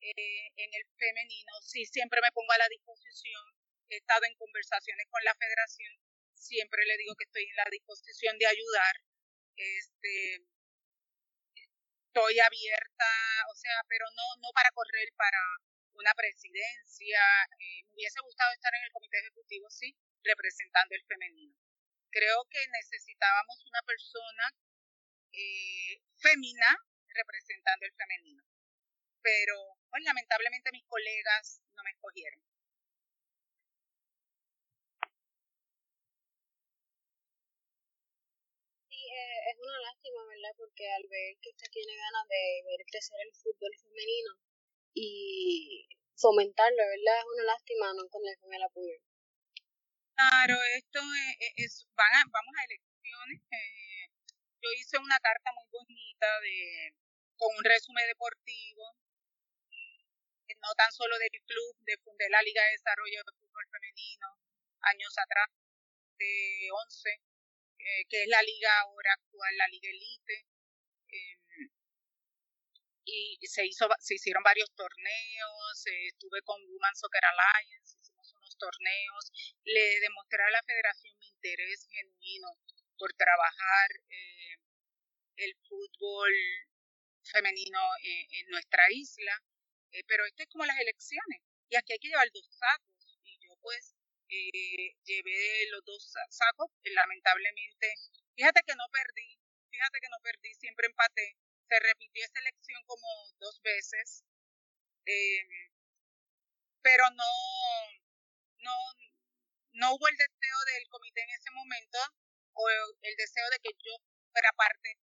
eh, 0.00 0.46
en 0.56 0.70
el 0.74 0.84
femenino, 0.96 1.52
sí 1.62 1.84
siempre 1.86 2.20
me 2.22 2.30
pongo 2.32 2.52
a 2.52 2.58
la 2.58 2.68
disposición, 2.68 3.42
he 3.88 3.96
estado 3.96 4.24
en 4.24 4.36
conversaciones 4.36 5.06
con 5.10 5.22
la 5.24 5.34
federación, 5.34 5.94
siempre 6.34 6.84
le 6.86 6.96
digo 6.96 7.14
que 7.16 7.24
estoy 7.24 7.42
en 7.42 7.56
la 7.56 7.70
disposición 7.70 8.38
de 8.38 8.46
ayudar, 8.46 8.94
este, 9.56 10.46
estoy 12.12 12.36
abierta, 12.40 13.08
o 13.48 13.54
sea, 13.56 13.80
pero 13.88 14.04
no, 14.12 14.36
no 14.44 14.52
para 14.52 14.68
correr 14.76 15.08
para 15.16 15.40
una 15.96 16.12
presidencia, 16.12 17.20
eh, 17.56 17.88
me 17.88 18.04
hubiese 18.04 18.20
gustado 18.20 18.52
estar 18.52 18.68
en 18.76 18.84
el 18.84 18.92
comité 18.92 19.16
ejecutivo, 19.18 19.64
sí, 19.70 19.96
representando 20.22 20.94
el 20.94 21.04
femenino. 21.08 21.56
Creo 22.10 22.44
que 22.52 22.60
necesitábamos 22.68 23.64
una 23.64 23.80
persona 23.88 24.44
eh, 25.32 26.04
femina 26.20 26.76
representando 27.08 27.86
el 27.86 27.94
femenino, 27.96 28.44
pero 29.22 29.56
pues, 29.88 30.04
lamentablemente 30.04 30.68
mis 30.72 30.84
colegas 30.84 31.62
no 31.72 31.82
me 31.82 31.96
escogieron. 31.96 32.51
Eh, 39.12 39.38
es 39.52 39.56
una 39.60 39.78
lástima, 39.84 40.24
¿verdad? 40.24 40.54
Porque 40.56 40.88
al 40.88 41.04
ver 41.08 41.36
que 41.40 41.50
usted 41.50 41.68
tiene 41.70 41.92
ganas 41.96 42.24
de 42.28 42.42
ver 42.64 42.80
crecer 42.86 43.18
el 43.20 43.32
fútbol 43.36 43.72
femenino 43.76 44.32
y 44.94 45.86
fomentarlo, 46.16 46.80
¿verdad? 46.80 47.20
Es 47.20 47.28
una 47.28 47.44
lástima 47.44 47.92
no 47.92 48.04
encontrar 48.04 48.38
con 48.40 48.54
el 48.54 48.62
apoyo. 48.62 48.98
Claro, 50.16 50.56
esto 50.76 51.00
es, 51.56 51.88
van 51.96 52.12
a, 52.16 52.22
vamos 52.30 52.54
a 52.56 52.64
elecciones. 52.64 53.40
Eh, 53.52 54.08
yo 54.62 54.68
hice 54.78 54.96
una 54.98 55.18
carta 55.20 55.50
muy 55.52 55.68
bonita 55.68 56.28
de 56.40 56.94
con 57.36 57.50
un 57.58 57.64
resumen 57.64 58.06
deportivo, 58.06 58.96
eh, 59.72 60.54
no 60.62 60.70
tan 60.78 60.92
solo 60.92 61.18
del 61.18 61.42
club, 61.42 61.74
de 61.84 61.98
fundar 61.98 62.30
la 62.30 62.42
Liga 62.42 62.62
de 62.62 62.78
Desarrollo 62.78 63.18
de 63.26 63.32
Fútbol 63.34 63.66
Femenino 63.72 64.38
años 64.82 65.14
atrás, 65.18 65.48
de 66.18 66.68
11, 66.70 67.20
eh, 67.84 68.04
que 68.08 68.22
es 68.22 68.28
la 68.28 68.42
liga 68.42 68.70
ahora 68.80 69.12
actual, 69.14 69.56
la 69.56 69.68
Liga 69.68 69.88
Elite. 69.90 70.46
Em, 71.08 71.70
y 73.04 73.38
se 73.46 73.66
hizo 73.66 73.88
se 73.98 74.14
hicieron 74.14 74.42
varios 74.42 74.70
torneos, 74.74 75.84
estuve 76.06 76.40
con 76.42 76.60
Women 76.62 76.94
Soccer 76.94 77.22
Alliance, 77.24 77.96
torneos, 78.62 79.24
le 79.64 80.00
demostré 80.00 80.42
a 80.42 80.50
la 80.50 80.62
federación 80.62 81.18
mi 81.18 81.26
interés 81.26 81.86
genuino 81.90 82.48
por 82.96 83.12
trabajar 83.14 83.88
eh, 84.08 84.56
el 85.36 85.56
fútbol 85.66 86.32
femenino 87.24 87.80
en, 88.02 88.46
nuestra 88.50 88.84
isla, 88.90 89.34
eh, 89.90 90.04
pero 90.06 90.24
esto 90.26 90.42
es 90.42 90.48
como 90.48 90.64
las 90.64 90.78
elecciones, 90.78 91.40
y 91.68 91.76
aquí 91.76 91.92
hay 91.92 91.98
que 91.98 92.08
llevar 92.08 92.30
dos 92.32 92.46
sacos, 92.50 93.18
y 93.24 93.38
yo 93.40 93.56
pues 93.60 93.91
eh, 94.32 94.96
llevé 95.04 95.66
los 95.70 95.84
dos 95.84 96.12
sacos, 96.30 96.70
lamentablemente, 96.84 97.94
fíjate 98.34 98.60
que 98.66 98.74
no 98.74 98.84
perdí, 98.90 99.38
fíjate 99.70 99.98
que 100.00 100.08
no 100.08 100.16
perdí, 100.22 100.54
siempre 100.54 100.86
empaté, 100.86 101.36
se 101.68 101.78
repitió 101.80 102.24
esa 102.24 102.40
elección 102.40 102.82
como 102.86 103.06
dos 103.38 103.60
veces, 103.62 104.24
pero 106.82 107.04
no, 107.10 107.32
no, 108.58 108.76
no 109.72 109.94
hubo 109.94 110.08
el 110.08 110.16
deseo 110.16 110.58
del 110.72 110.88
comité 110.88 111.22
en 111.22 111.30
ese 111.30 111.50
momento 111.50 111.98
o 112.54 112.68
el 113.02 113.16
deseo 113.16 113.48
de 113.50 113.58
que 113.58 113.70
yo 113.84 113.92
fuera 114.32 114.50
parte 114.52 114.96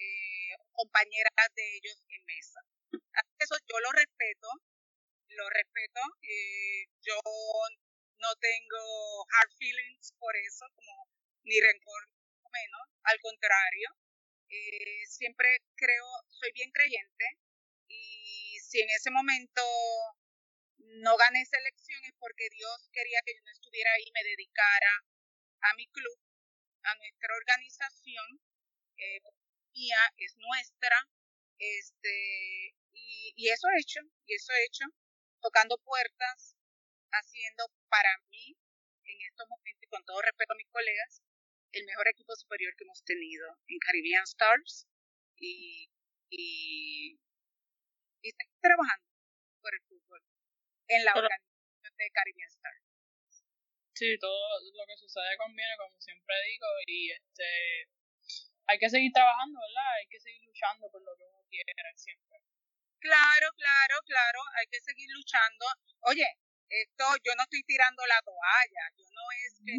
eh, 0.00 0.56
compañera 0.72 1.30
de 1.54 1.76
ellos 1.76 2.02
en 2.08 2.24
mesa. 2.24 2.60
Eso 3.38 3.56
yo 3.68 3.80
lo 3.80 3.92
respeto, 3.92 4.48
lo 5.28 5.48
respeto. 5.50 6.00
Eh, 6.22 6.86
yo 7.02 7.20
no 8.20 8.34
tengo 8.36 9.24
hard 9.28 9.52
feelings 9.58 10.12
por 10.18 10.36
eso, 10.36 10.66
como 10.74 11.08
ni 11.44 11.60
rencor 11.60 12.08
menos, 12.52 12.86
al 13.04 13.18
contrario. 13.20 13.88
Eh, 14.48 15.06
siempre 15.06 15.48
creo, 15.76 16.06
soy 16.28 16.50
bien 16.52 16.70
creyente 16.72 17.24
y 17.86 18.58
si 18.58 18.80
en 18.80 18.88
ese 18.90 19.10
momento 19.10 19.62
no 20.78 21.16
gané 21.16 21.42
esa 21.42 21.58
elección 21.58 22.00
es 22.04 22.14
porque 22.18 22.48
Dios 22.50 22.88
quería 22.92 23.20
que 23.24 23.34
yo 23.34 23.42
no 23.44 23.52
estuviera 23.52 23.92
ahí 23.92 24.02
y 24.06 24.12
me 24.12 24.24
dedicara 24.24 25.04
a 25.62 25.74
mi 25.74 25.86
club, 25.88 26.18
a 26.82 26.94
nuestra 26.96 27.34
organización, 27.36 28.40
eh, 28.96 29.20
mía, 29.72 30.00
es 30.16 30.34
nuestra, 30.36 30.96
este, 31.58 32.74
y, 32.92 33.48
eso 33.48 33.68
he 33.68 33.80
hecho, 33.80 34.00
y 34.26 34.34
eso 34.34 34.52
he 34.52 34.64
hecho, 34.64 34.84
tocando 35.40 35.78
puertas, 35.78 36.56
haciendo 37.12 37.66
para 37.88 38.10
mí, 38.30 38.56
en 39.04 39.18
estos 39.28 39.48
momentos, 39.48 39.82
y 39.82 39.86
con 39.88 40.04
todo 40.04 40.22
respeto 40.22 40.52
a 40.52 40.56
mis 40.56 40.68
colegas, 40.68 41.22
el 41.72 41.84
mejor 41.86 42.08
equipo 42.08 42.34
superior 42.36 42.74
que 42.76 42.84
hemos 42.84 43.02
tenido 43.04 43.46
en 43.68 43.78
Caribbean 43.78 44.24
Stars 44.24 44.86
y, 45.36 45.88
y, 46.30 47.18
y 48.22 48.32
trabajando 48.60 49.06
por 49.60 49.74
el 49.74 49.80
fútbol 49.82 50.22
en 50.88 51.04
la 51.04 51.12
organización 51.14 51.96
de 51.96 52.10
Caribbean 52.10 52.50
Star. 52.50 52.74
Sí, 53.94 54.18
todo 54.18 54.60
lo 54.72 54.86
que 54.86 54.96
sucede 54.96 55.36
conviene, 55.36 55.76
como 55.76 56.00
siempre 56.00 56.34
digo, 56.50 56.66
y 56.86 57.10
este 57.12 57.88
hay 58.66 58.78
que 58.78 58.88
seguir 58.88 59.12
trabajando, 59.12 59.58
¿verdad? 59.60 59.90
Hay 59.98 60.06
que 60.06 60.20
seguir 60.20 60.42
luchando 60.46 60.90
por 60.90 61.02
lo 61.02 61.16
que 61.16 61.24
uno 61.24 61.42
quiere 61.50 61.74
siempre. 61.96 62.38
Claro, 63.00 63.48
claro, 63.56 63.94
claro, 64.06 64.40
hay 64.58 64.66
que 64.70 64.80
seguir 64.80 65.08
luchando. 65.10 65.66
Oye, 66.00 66.26
esto 66.70 67.04
yo 67.24 67.34
no 67.34 67.42
estoy 67.42 67.62
tirando 67.64 68.06
la 68.06 68.22
toalla, 68.22 68.84
yo 68.96 69.04
no 69.10 69.24
es 69.44 69.54
que, 69.66 69.76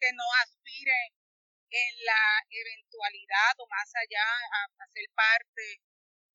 que 0.00 0.12
no 0.12 0.24
aspire 0.42 1.14
en 1.70 1.94
la 2.04 2.42
eventualidad 2.50 3.54
o 3.58 3.66
más 3.66 3.90
allá 3.94 4.22
a, 4.22 4.84
a 4.84 4.86
ser 4.88 5.06
parte 5.14 5.80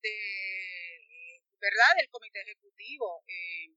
de, 0.02 1.42
¿verdad?, 1.60 1.96
del 1.96 2.08
comité 2.10 2.40
ejecutivo. 2.40 3.24
Eh, 3.28 3.76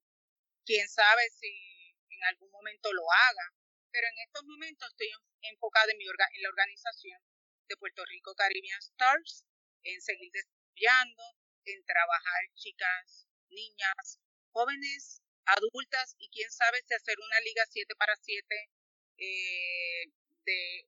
quién 0.65 0.87
sabe 0.87 1.29
si 1.29 1.95
en 2.09 2.23
algún 2.23 2.51
momento 2.51 2.91
lo 2.93 3.03
haga, 3.11 3.53
pero 3.91 4.07
en 4.07 4.19
estos 4.25 4.43
momentos 4.45 4.89
estoy 4.89 5.11
enfocada 5.41 5.91
en, 5.91 5.97
mi 5.97 6.05
en 6.05 6.41
la 6.41 6.49
organización 6.49 7.19
de 7.67 7.77
Puerto 7.77 8.03
Rico 8.05 8.33
Caribbean 8.35 8.79
Stars, 8.79 9.45
en 9.83 10.01
seguir 10.01 10.31
desarrollando, 10.31 11.23
en 11.65 11.83
trabajar 11.85 12.43
chicas, 12.55 13.27
niñas, 13.49 14.19
jóvenes, 14.51 15.22
adultas 15.45 16.15
y 16.19 16.29
quién 16.29 16.49
sabe 16.51 16.81
si 16.87 16.93
hacer 16.93 17.15
una 17.19 17.39
liga 17.41 17.63
7 17.69 17.93
para 17.95 18.15
7 18.15 18.69
eh, 19.17 20.11
de 20.45 20.87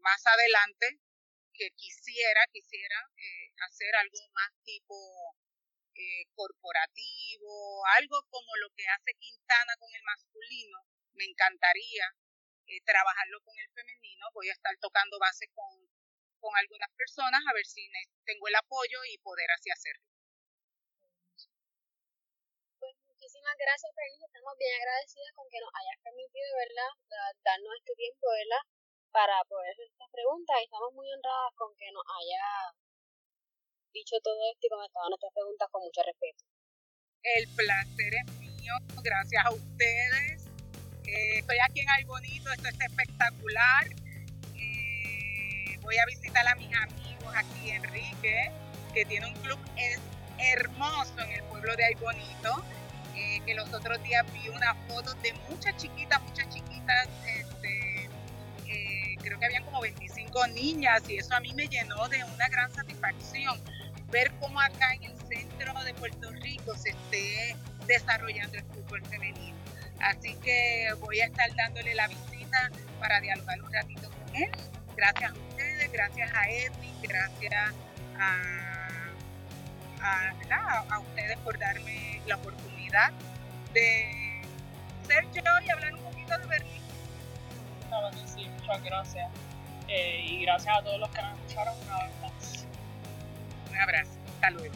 más 0.00 0.26
adelante 0.26 0.98
que 1.54 1.70
quisiera, 1.76 2.40
quisiera 2.52 2.96
eh, 3.16 3.52
hacer 3.68 3.94
algo 3.96 4.18
más 4.32 4.50
tipo 4.64 4.96
eh, 5.94 6.24
corporativo, 6.34 7.84
algo 7.98 8.22
como 8.30 8.56
lo 8.56 8.70
que 8.70 8.88
hace 8.88 9.12
Quintana 9.18 9.76
con 9.78 9.92
el 9.94 10.02
masculino, 10.02 10.78
me 11.12 11.24
encantaría 11.24 12.06
eh, 12.66 12.80
trabajarlo 12.84 13.40
con 13.42 13.58
el 13.58 13.68
femenino. 13.74 14.26
Voy 14.32 14.48
a 14.48 14.52
estar 14.52 14.76
tocando 14.78 15.18
base 15.18 15.48
con, 15.52 15.68
con 16.38 16.56
algunas 16.56 16.90
personas 16.96 17.42
a 17.46 17.52
ver 17.52 17.66
si 17.66 17.86
tengo 18.24 18.48
el 18.48 18.56
apoyo 18.56 19.04
y 19.12 19.18
poder 19.18 19.50
así 19.50 19.70
hacerlo. 19.70 20.06
Gracias, 23.58 23.90
Bernice. 23.96 24.26
Estamos 24.26 24.54
bien 24.58 24.74
agradecidas 24.78 25.32
con 25.34 25.46
que 25.50 25.60
nos 25.60 25.72
hayas 25.74 25.98
permitido, 26.04 26.48
¿verdad?, 26.54 26.92
darnos 27.42 27.72
este 27.78 27.94
tiempo, 27.96 28.26
¿verdad?, 28.30 28.64
para 29.10 29.42
poder 29.50 29.72
hacer 29.74 29.86
estas 29.90 30.10
preguntas 30.10 30.54
y 30.60 30.64
estamos 30.64 30.92
muy 30.94 31.06
honradas 31.10 31.52
con 31.58 31.74
que 31.74 31.90
nos 31.90 32.04
haya 32.06 32.44
dicho 33.90 34.16
todo 34.22 34.38
esto 34.54 34.66
y 34.66 34.70
contestado 34.70 35.08
nuestras 35.10 35.34
preguntas 35.34 35.66
con 35.70 35.82
mucho 35.82 36.02
respeto. 36.06 36.44
El 37.22 37.44
placer 37.58 38.12
es 38.14 38.26
mío, 38.38 38.74
gracias 39.02 39.42
a 39.44 39.50
ustedes. 39.50 40.46
Eh, 41.10 41.42
estoy 41.42 41.58
aquí 41.58 41.80
en 41.80 41.90
Ay 41.90 42.04
Bonito, 42.04 42.52
esto 42.52 42.68
es 42.68 42.78
espectacular. 42.80 43.90
Eh, 44.54 45.74
voy 45.82 45.98
a 45.98 46.06
visitar 46.06 46.46
a 46.46 46.54
mis 46.54 46.70
amigos 46.70 47.34
aquí, 47.34 47.70
Enrique, 47.70 48.52
que 48.94 49.04
tiene 49.06 49.26
un 49.26 49.34
club 49.42 49.58
hermoso 50.38 51.18
en 51.18 51.30
el 51.32 51.42
pueblo 51.50 51.74
de 51.74 51.84
Ay 51.84 51.94
Bonito. 51.94 52.62
Eh, 53.16 53.40
que 53.44 53.54
los 53.54 53.72
otros 53.72 54.02
días 54.02 54.24
vi 54.32 54.48
una 54.48 54.74
foto 54.88 55.14
de 55.14 55.32
muchas 55.48 55.76
chiquitas, 55.76 56.22
muchas 56.22 56.48
chiquitas, 56.48 57.08
este, 57.26 58.08
creo 59.20 59.38
que 59.38 59.46
habían 59.46 59.64
como 59.64 59.80
25 59.80 60.46
niñas 60.48 61.02
y 61.08 61.18
eso 61.18 61.34
a 61.34 61.40
mí 61.40 61.52
me 61.54 61.66
llenó 61.68 62.08
de 62.08 62.22
una 62.24 62.48
gran 62.48 62.72
satisfacción 62.72 63.60
ver 64.10 64.32
cómo 64.40 64.60
acá 64.60 64.94
en 64.94 65.04
el 65.04 65.16
centro 65.28 65.72
de 65.84 65.94
Puerto 65.94 66.30
Rico 66.32 66.76
se 66.76 66.90
esté 66.90 67.56
desarrollando 67.86 68.58
el 68.58 68.64
fútbol 68.64 69.04
femenino. 69.06 69.56
Así 70.00 70.34
que 70.36 70.88
voy 70.98 71.20
a 71.20 71.26
estar 71.26 71.54
dándole 71.54 71.94
la 71.94 72.08
visita 72.08 72.70
para 72.98 73.20
dialogar 73.20 73.62
un 73.62 73.72
ratito 73.72 74.10
con 74.10 74.36
él. 74.36 74.50
Gracias 74.96 75.30
a 75.30 75.34
ustedes, 75.34 75.92
gracias 75.92 76.32
a 76.34 76.50
Edwin, 76.50 76.94
gracias 77.02 77.74
a, 78.18 78.42
a, 80.00 80.84
a 80.88 80.98
ustedes 80.98 81.38
por 81.38 81.58
darme 81.58 82.20
la 82.26 82.36
oportunidad 82.36 82.69
de 83.72 84.42
ser 85.06 85.24
yo 85.32 85.42
y 85.64 85.70
hablar 85.70 85.94
un 85.94 86.00
poquito 86.00 86.38
de 86.38 86.46
Berlín. 86.46 86.82
Claro 87.88 88.10
que 88.10 88.26
sí, 88.26 88.48
muchas 88.48 88.82
gracias. 88.82 89.30
Eh, 89.88 90.24
y 90.26 90.42
gracias 90.42 90.76
a 90.76 90.82
todos 90.82 90.98
los 90.98 91.10
que 91.10 91.22
nos 91.22 91.38
escucharon 91.38 91.74
una 91.86 92.04
vez 92.04 92.12
más. 92.20 92.66
Un 93.70 93.76
abrazo, 93.76 94.10
hasta 94.34 94.50
luego. 94.50 94.74